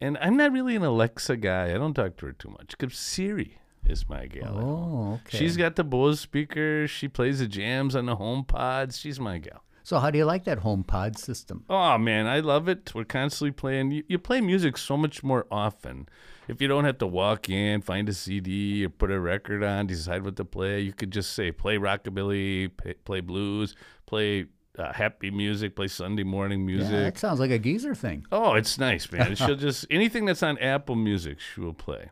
And 0.00 0.16
I'm 0.18 0.36
not 0.36 0.52
really 0.52 0.76
an 0.76 0.84
Alexa 0.84 1.36
guy. 1.38 1.74
I 1.74 1.78
don't 1.78 1.94
talk 1.94 2.16
to 2.18 2.26
her 2.26 2.32
too 2.32 2.50
much 2.50 2.76
because 2.78 2.96
Siri 2.96 3.58
is 3.86 4.08
my 4.08 4.26
gal. 4.26 4.58
Oh, 4.58 5.20
okay. 5.26 5.38
She's 5.38 5.56
got 5.56 5.76
the 5.76 5.84
Bose 5.84 6.20
speakers. 6.20 6.90
She 6.90 7.08
plays 7.08 7.40
the 7.40 7.48
jams 7.48 7.96
on 7.96 8.06
the 8.06 8.16
home 8.16 8.44
pods. 8.44 8.98
She's 8.98 9.18
my 9.18 9.38
gal. 9.38 9.64
So 9.82 9.98
how 9.98 10.10
do 10.10 10.18
you 10.18 10.26
like 10.26 10.44
that 10.44 10.58
home 10.58 10.84
pod 10.84 11.18
system? 11.18 11.64
Oh 11.70 11.96
man, 11.96 12.26
I 12.26 12.40
love 12.40 12.68
it. 12.68 12.94
We're 12.94 13.04
constantly 13.04 13.52
playing. 13.52 13.90
You, 13.90 14.04
you 14.06 14.18
play 14.18 14.42
music 14.42 14.76
so 14.76 14.98
much 14.98 15.24
more 15.24 15.46
often. 15.50 16.08
If 16.48 16.62
you 16.62 16.68
don't 16.68 16.84
have 16.84 16.98
to 16.98 17.06
walk 17.06 17.50
in, 17.50 17.82
find 17.82 18.08
a 18.08 18.14
CD, 18.14 18.84
or 18.84 18.88
put 18.88 19.10
a 19.10 19.20
record 19.20 19.62
on, 19.62 19.86
decide 19.86 20.24
what 20.24 20.36
to 20.36 20.44
play, 20.44 20.80
you 20.80 20.92
could 20.92 21.10
just 21.10 21.34
say 21.34 21.52
play 21.52 21.76
rockabilly, 21.76 22.74
play, 22.76 22.94
play 23.04 23.20
blues, 23.20 23.76
play 24.06 24.46
uh, 24.78 24.92
happy 24.92 25.30
music, 25.30 25.76
play 25.76 25.88
Sunday 25.88 26.22
morning 26.22 26.64
music. 26.64 26.92
Yeah, 26.92 27.00
that 27.00 27.18
sounds 27.18 27.40
like 27.40 27.50
a 27.50 27.58
geezer 27.58 27.94
thing. 27.94 28.24
Oh, 28.32 28.54
it's 28.54 28.78
nice, 28.78 29.10
man. 29.12 29.34
She'll 29.36 29.56
just 29.56 29.86
anything 29.90 30.24
that's 30.24 30.42
on 30.42 30.56
Apple 30.58 30.96
Music, 30.96 31.38
she 31.40 31.60
will 31.60 31.74
play. 31.74 32.10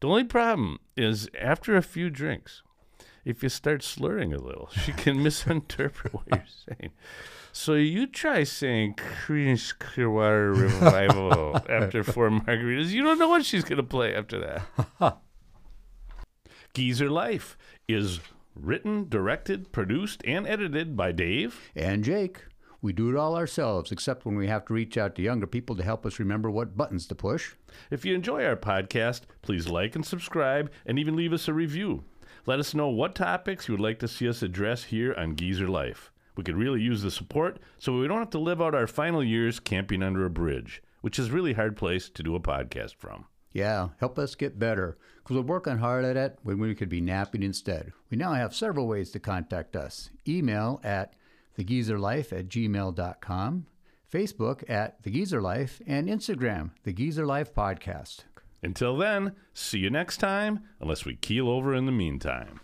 The 0.00 0.08
only 0.08 0.24
problem 0.24 0.78
is 0.96 1.28
after 1.38 1.76
a 1.76 1.82
few 1.82 2.10
drinks, 2.10 2.62
if 3.24 3.42
you 3.42 3.48
start 3.48 3.82
slurring 3.82 4.32
a 4.32 4.38
little, 4.38 4.68
she 4.70 4.92
can 4.92 5.22
misinterpret 5.22 6.14
what 6.14 6.24
you're 6.30 6.44
saying. 6.68 6.92
So 7.58 7.72
you 7.72 8.06
try 8.06 8.44
saying 8.44 8.96
Creedence 8.96 9.76
Clearwater 9.76 10.52
Revival 10.52 11.56
after 11.70 12.04
four 12.04 12.28
margaritas. 12.28 12.90
You 12.90 13.02
don't 13.02 13.18
know 13.18 13.30
what 13.30 13.46
she's 13.46 13.64
going 13.64 13.78
to 13.78 13.82
play 13.82 14.14
after 14.14 14.62
that. 15.00 15.18
Geezer 16.74 17.08
Life 17.08 17.56
is 17.88 18.20
written, 18.54 19.08
directed, 19.08 19.72
produced, 19.72 20.20
and 20.26 20.46
edited 20.46 20.98
by 20.98 21.12
Dave. 21.12 21.58
And 21.74 22.04
Jake, 22.04 22.44
we 22.82 22.92
do 22.92 23.08
it 23.08 23.16
all 23.16 23.34
ourselves, 23.34 23.90
except 23.90 24.26
when 24.26 24.36
we 24.36 24.48
have 24.48 24.66
to 24.66 24.74
reach 24.74 24.98
out 24.98 25.14
to 25.14 25.22
younger 25.22 25.46
people 25.46 25.76
to 25.76 25.82
help 25.82 26.04
us 26.04 26.18
remember 26.18 26.50
what 26.50 26.76
buttons 26.76 27.06
to 27.06 27.14
push. 27.14 27.54
If 27.90 28.04
you 28.04 28.14
enjoy 28.14 28.44
our 28.44 28.56
podcast, 28.56 29.22
please 29.40 29.66
like 29.66 29.96
and 29.96 30.04
subscribe 30.04 30.70
and 30.84 30.98
even 30.98 31.16
leave 31.16 31.32
us 31.32 31.48
a 31.48 31.54
review. 31.54 32.04
Let 32.44 32.60
us 32.60 32.74
know 32.74 32.88
what 32.88 33.14
topics 33.14 33.66
you 33.66 33.72
would 33.72 33.80
like 33.80 33.98
to 34.00 34.08
see 34.08 34.28
us 34.28 34.42
address 34.42 34.84
here 34.84 35.14
on 35.14 35.36
Geezer 35.36 35.68
Life. 35.68 36.12
We 36.36 36.44
could 36.44 36.56
really 36.56 36.82
use 36.82 37.02
the 37.02 37.10
support 37.10 37.58
so 37.78 37.98
we 37.98 38.06
don't 38.06 38.18
have 38.18 38.30
to 38.30 38.38
live 38.38 38.60
out 38.60 38.74
our 38.74 38.86
final 38.86 39.24
years 39.24 39.58
camping 39.58 40.02
under 40.02 40.24
a 40.26 40.30
bridge, 40.30 40.82
which 41.00 41.18
is 41.18 41.28
a 41.28 41.32
really 41.32 41.54
hard 41.54 41.76
place 41.76 42.08
to 42.10 42.22
do 42.22 42.34
a 42.34 42.40
podcast 42.40 42.96
from. 42.96 43.24
Yeah, 43.52 43.88
help 44.00 44.18
us 44.18 44.34
get 44.34 44.58
better, 44.58 44.98
because 45.16 45.36
we're 45.36 45.42
working 45.42 45.78
hard 45.78 46.04
at 46.04 46.18
it 46.18 46.38
when 46.42 46.58
we 46.58 46.74
could 46.74 46.90
be 46.90 47.00
napping 47.00 47.42
instead. 47.42 47.92
We 48.10 48.18
now 48.18 48.34
have 48.34 48.54
several 48.54 48.86
ways 48.86 49.10
to 49.12 49.18
contact 49.18 49.74
us. 49.74 50.10
Email 50.28 50.78
at 50.84 51.14
thegeezerlife 51.58 52.38
at 52.38 52.48
gmail.com, 52.48 53.66
Facebook 54.12 54.62
at 54.68 55.02
The 55.02 55.10
Geezer 55.10 55.40
Life, 55.40 55.80
and 55.86 56.06
Instagram, 56.06 56.72
The 56.82 56.92
Geezer 56.92 57.24
Life 57.24 57.54
Podcast. 57.54 58.24
Until 58.62 58.96
then, 58.98 59.32
see 59.54 59.78
you 59.78 59.88
next 59.88 60.18
time, 60.18 60.60
unless 60.80 61.06
we 61.06 61.16
keel 61.16 61.48
over 61.48 61.74
in 61.74 61.86
the 61.86 61.92
meantime. 61.92 62.60